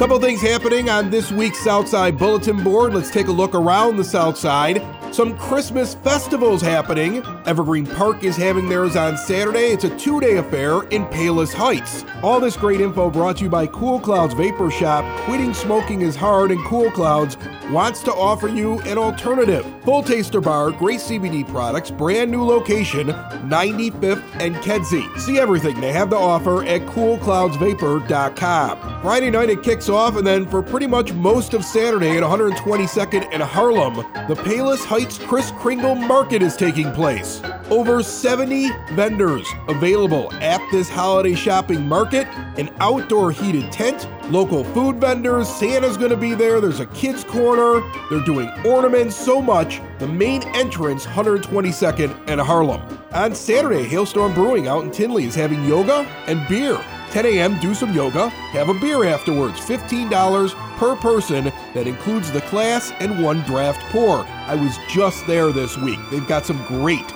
Couple 0.00 0.18
things 0.18 0.40
happening 0.40 0.88
on 0.88 1.10
this 1.10 1.30
week's 1.30 1.58
Southside 1.58 2.16
Bulletin 2.16 2.64
Board. 2.64 2.94
Let's 2.94 3.10
take 3.10 3.26
a 3.26 3.32
look 3.32 3.54
around 3.54 3.98
the 3.98 4.02
South 4.02 4.38
Side. 4.38 4.82
Some 5.12 5.36
Christmas 5.36 5.96
festivals 5.96 6.62
happening. 6.62 7.24
Evergreen 7.44 7.84
Park 7.84 8.22
is 8.22 8.36
having 8.36 8.68
theirs 8.68 8.94
on 8.94 9.16
Saturday. 9.16 9.72
It's 9.72 9.82
a 9.82 9.98
two 9.98 10.20
day 10.20 10.36
affair 10.36 10.84
in 10.84 11.04
Palos 11.06 11.52
Heights. 11.52 12.04
All 12.22 12.38
this 12.38 12.56
great 12.56 12.80
info 12.80 13.10
brought 13.10 13.38
to 13.38 13.44
you 13.44 13.50
by 13.50 13.66
Cool 13.66 13.98
Clouds 13.98 14.34
Vapor 14.34 14.70
Shop. 14.70 15.04
Quitting 15.24 15.52
smoking 15.52 16.02
is 16.02 16.14
hard, 16.14 16.52
and 16.52 16.64
Cool 16.64 16.92
Clouds 16.92 17.36
wants 17.70 18.04
to 18.04 18.12
offer 18.12 18.46
you 18.46 18.78
an 18.82 18.98
alternative. 18.98 19.66
Full 19.84 20.04
Taster 20.04 20.40
Bar, 20.40 20.70
great 20.72 21.00
CBD 21.00 21.48
products, 21.48 21.90
brand 21.90 22.30
new 22.30 22.44
location, 22.44 23.08
95th 23.08 24.22
and 24.34 24.54
Kedzie. 24.56 25.08
See 25.18 25.40
everything 25.40 25.80
they 25.80 25.92
have 25.92 26.10
to 26.10 26.16
offer 26.16 26.62
at 26.64 26.82
coolcloudsvapor.com. 26.82 29.02
Friday 29.02 29.30
night 29.30 29.50
it 29.50 29.62
kicks 29.62 29.88
off, 29.88 30.16
and 30.16 30.26
then 30.26 30.46
for 30.46 30.62
pretty 30.62 30.86
much 30.86 31.12
most 31.14 31.54
of 31.54 31.64
Saturday 31.64 32.16
at 32.16 32.22
122nd 32.22 33.28
and 33.32 33.42
Harlem, 33.42 33.94
the 34.28 34.36
Palos 34.44 34.84
Heights 34.84 34.99
Kris 35.06 35.50
Kringle 35.52 35.94
Market 35.94 36.42
is 36.42 36.56
taking 36.56 36.92
place. 36.92 37.40
Over 37.70 38.02
70 38.02 38.70
vendors 38.92 39.48
available 39.68 40.32
at 40.34 40.60
this 40.70 40.88
holiday 40.88 41.34
shopping 41.34 41.88
market, 41.88 42.26
an 42.58 42.68
outdoor 42.80 43.32
heated 43.32 43.72
tent, 43.72 44.08
local 44.30 44.64
food 44.64 45.00
vendors, 45.00 45.48
Santa's 45.48 45.96
gonna 45.96 46.16
be 46.16 46.34
there, 46.34 46.60
there's 46.60 46.80
a 46.80 46.86
kids' 46.86 47.24
corner, 47.24 47.80
they're 48.10 48.24
doing 48.24 48.50
ornaments, 48.66 49.16
so 49.16 49.40
much. 49.40 49.80
The 49.98 50.08
main 50.08 50.42
entrance, 50.54 51.06
122nd 51.06 52.14
and 52.26 52.40
Harlem. 52.40 52.82
On 53.12 53.34
Saturday, 53.34 53.84
Hailstorm 53.84 54.34
Brewing 54.34 54.68
out 54.68 54.84
in 54.84 54.90
Tinley 54.90 55.24
is 55.24 55.34
having 55.34 55.64
yoga 55.64 56.06
and 56.26 56.46
beer. 56.48 56.78
10 57.10 57.26
a.m., 57.26 57.58
do 57.60 57.74
some 57.74 57.92
yoga, 57.92 58.28
have 58.28 58.68
a 58.68 58.74
beer 58.74 59.04
afterwards. 59.04 59.60
$15 59.60 60.54
per 60.78 60.96
person. 60.96 61.52
That 61.74 61.86
includes 61.86 62.30
the 62.30 62.40
class 62.42 62.92
and 63.00 63.22
one 63.22 63.40
draft 63.42 63.80
pour. 63.92 64.24
I 64.26 64.54
was 64.54 64.78
just 64.88 65.26
there 65.26 65.52
this 65.52 65.76
week. 65.76 65.98
They've 66.10 66.26
got 66.26 66.46
some 66.46 66.64
great, 66.66 67.06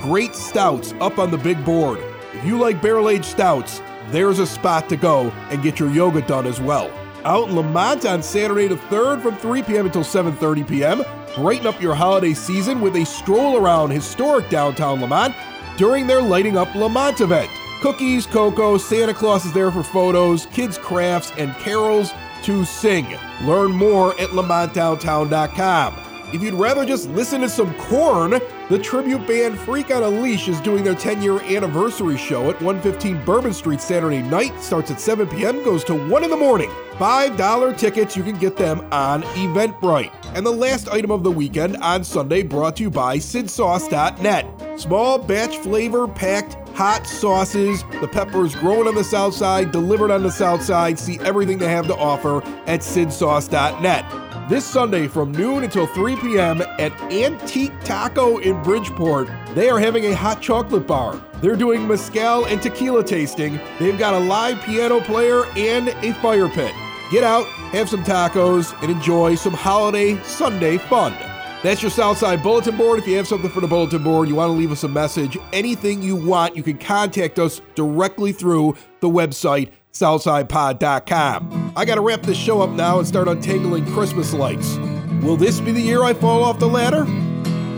great 0.00 0.34
stouts 0.34 0.94
up 1.00 1.18
on 1.18 1.30
the 1.30 1.38
big 1.38 1.62
board. 1.64 2.00
If 2.32 2.44
you 2.44 2.58
like 2.58 2.80
barrel 2.80 3.10
aged 3.10 3.26
stouts, 3.26 3.82
there's 4.08 4.38
a 4.38 4.46
spot 4.46 4.88
to 4.88 4.96
go 4.96 5.30
and 5.50 5.62
get 5.62 5.78
your 5.78 5.90
yoga 5.90 6.22
done 6.22 6.46
as 6.46 6.60
well. 6.60 6.90
Out 7.24 7.48
in 7.48 7.54
Lemont 7.54 8.04
on 8.04 8.22
Saturday 8.22 8.66
the 8.66 8.76
3rd 8.76 9.22
from 9.22 9.36
3 9.36 9.62
p.m. 9.62 9.86
until 9.86 10.02
7:30 10.02 10.66
p.m. 10.66 11.04
Brighten 11.36 11.66
up 11.66 11.80
your 11.80 11.94
holiday 11.94 12.34
season 12.34 12.80
with 12.80 12.96
a 12.96 13.06
stroll 13.06 13.56
around 13.56 13.90
historic 13.90 14.50
downtown 14.50 15.00
Lemont 15.00 15.34
during 15.76 16.06
their 16.06 16.20
Lighting 16.20 16.56
Up 16.56 16.74
Lemont 16.74 17.20
event. 17.20 17.50
Cookies, 17.82 18.26
cocoa, 18.26 18.78
Santa 18.78 19.12
Claus 19.12 19.44
is 19.44 19.52
there 19.52 19.72
for 19.72 19.82
photos, 19.82 20.46
kids' 20.46 20.78
crafts, 20.78 21.32
and 21.36 21.52
carols 21.56 22.12
to 22.44 22.64
sing. 22.64 23.18
Learn 23.42 23.72
more 23.72 24.12
at 24.20 24.28
lemontdowntown.com. 24.28 25.96
If 26.32 26.42
you'd 26.42 26.54
rather 26.54 26.86
just 26.86 27.10
listen 27.10 27.40
to 27.40 27.48
some 27.48 27.74
Korn, 27.74 28.40
the 28.72 28.78
tribute 28.78 29.26
band 29.26 29.58
Freak 29.58 29.90
on 29.90 30.02
a 30.02 30.08
Leash 30.08 30.48
is 30.48 30.58
doing 30.62 30.82
their 30.82 30.94
10 30.94 31.20
year 31.20 31.38
anniversary 31.42 32.16
show 32.16 32.48
at 32.48 32.58
115 32.62 33.22
Bourbon 33.22 33.52
Street 33.52 33.82
Saturday 33.82 34.22
night. 34.22 34.58
Starts 34.62 34.90
at 34.90 34.98
7 34.98 35.28
p.m., 35.28 35.62
goes 35.62 35.84
to 35.84 35.94
1 35.94 36.24
in 36.24 36.30
the 36.30 36.36
morning. 36.38 36.70
$5 36.92 37.76
tickets, 37.76 38.16
you 38.16 38.22
can 38.22 38.38
get 38.38 38.56
them 38.56 38.80
on 38.90 39.24
Eventbrite. 39.34 40.10
And 40.34 40.46
the 40.46 40.52
last 40.52 40.88
item 40.88 41.10
of 41.10 41.22
the 41.22 41.30
weekend 41.30 41.76
on 41.78 42.02
Sunday 42.02 42.42
brought 42.42 42.76
to 42.76 42.84
you 42.84 42.90
by 42.90 43.18
SidSauce.net. 43.18 44.80
Small 44.80 45.18
batch 45.18 45.58
flavor 45.58 46.08
packed 46.08 46.54
hot 46.74 47.06
sauces. 47.06 47.84
The 48.00 48.08
peppers 48.08 48.54
growing 48.54 48.88
on 48.88 48.94
the 48.94 49.04
south 49.04 49.34
side, 49.34 49.70
delivered 49.70 50.10
on 50.10 50.22
the 50.22 50.30
south 50.30 50.62
side. 50.62 50.98
See 50.98 51.18
everything 51.20 51.58
they 51.58 51.68
have 51.68 51.88
to 51.88 51.96
offer 51.96 52.42
at 52.66 52.80
SidSauce.net. 52.80 54.31
This 54.48 54.64
Sunday 54.64 55.06
from 55.06 55.30
noon 55.30 55.62
until 55.62 55.86
3 55.86 56.16
p.m. 56.16 56.62
at 56.62 56.92
Antique 57.12 57.72
Taco 57.84 58.38
in 58.38 58.60
Bridgeport, 58.62 59.30
they 59.54 59.70
are 59.70 59.78
having 59.78 60.06
a 60.06 60.16
hot 60.16 60.42
chocolate 60.42 60.84
bar. 60.84 61.22
They're 61.40 61.54
doing 61.54 61.86
mezcal 61.86 62.46
and 62.46 62.60
tequila 62.60 63.04
tasting. 63.04 63.60
They've 63.78 63.98
got 63.98 64.14
a 64.14 64.18
live 64.18 64.60
piano 64.62 65.00
player 65.00 65.46
and 65.56 65.88
a 65.88 66.12
fire 66.14 66.48
pit. 66.48 66.74
Get 67.12 67.22
out, 67.22 67.46
have 67.70 67.88
some 67.88 68.02
tacos, 68.02 68.74
and 68.82 68.90
enjoy 68.90 69.36
some 69.36 69.54
holiday 69.54 70.20
Sunday 70.24 70.76
fun. 70.76 71.14
That's 71.62 71.80
your 71.80 71.92
Southside 71.92 72.42
Bulletin 72.42 72.76
Board. 72.76 72.98
If 72.98 73.06
you 73.06 73.16
have 73.18 73.28
something 73.28 73.50
for 73.50 73.60
the 73.60 73.68
bulletin 73.68 74.02
board, 74.02 74.28
you 74.28 74.34
want 74.34 74.48
to 74.48 74.58
leave 74.58 74.72
us 74.72 74.82
a 74.82 74.88
message, 74.88 75.38
anything 75.52 76.02
you 76.02 76.16
want, 76.16 76.56
you 76.56 76.64
can 76.64 76.78
contact 76.78 77.38
us 77.38 77.60
directly 77.76 78.32
through 78.32 78.76
the 78.98 79.08
website, 79.08 79.70
southsidepod.com. 79.92 81.72
I 81.76 81.84
got 81.84 81.94
to 81.96 82.00
wrap 82.00 82.22
this 82.22 82.38
show 82.38 82.60
up 82.62 82.70
now 82.70 82.98
and 82.98 83.06
start 83.06 83.28
untangling 83.28 83.86
Christmas 83.92 84.32
lights. 84.32 84.76
Will 85.22 85.36
this 85.36 85.60
be 85.60 85.72
the 85.72 85.80
year 85.80 86.02
I 86.02 86.14
fall 86.14 86.42
off 86.42 86.58
the 86.58 86.66
ladder? 86.68 87.04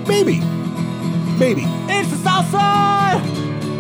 Maybe. 0.09 0.41
Maybe. 1.39 1.65
It's 1.89 2.11
the 2.11 2.17
South 2.17 2.49
Side! 2.51 3.21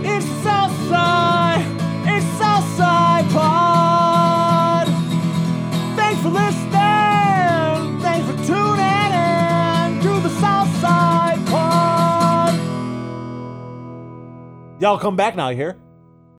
It's 0.04 0.26
the 0.26 0.42
South 0.42 0.88
Side! 0.88 1.64
It's 2.06 2.26
Southside 2.38 3.30
Pod! 3.30 4.88
Thanks 5.96 6.20
for 6.20 6.30
listening! 6.30 8.00
Thanks 8.00 8.26
for 8.26 8.36
tuning 8.44 9.12
in 9.14 10.02
to 10.02 10.20
the 10.20 10.40
Southside 10.40 11.46
Pod! 11.46 12.54
Y'all 14.80 14.98
come 14.98 15.16
back 15.16 15.36
now, 15.36 15.48
you 15.50 15.56
hear? 15.56 15.76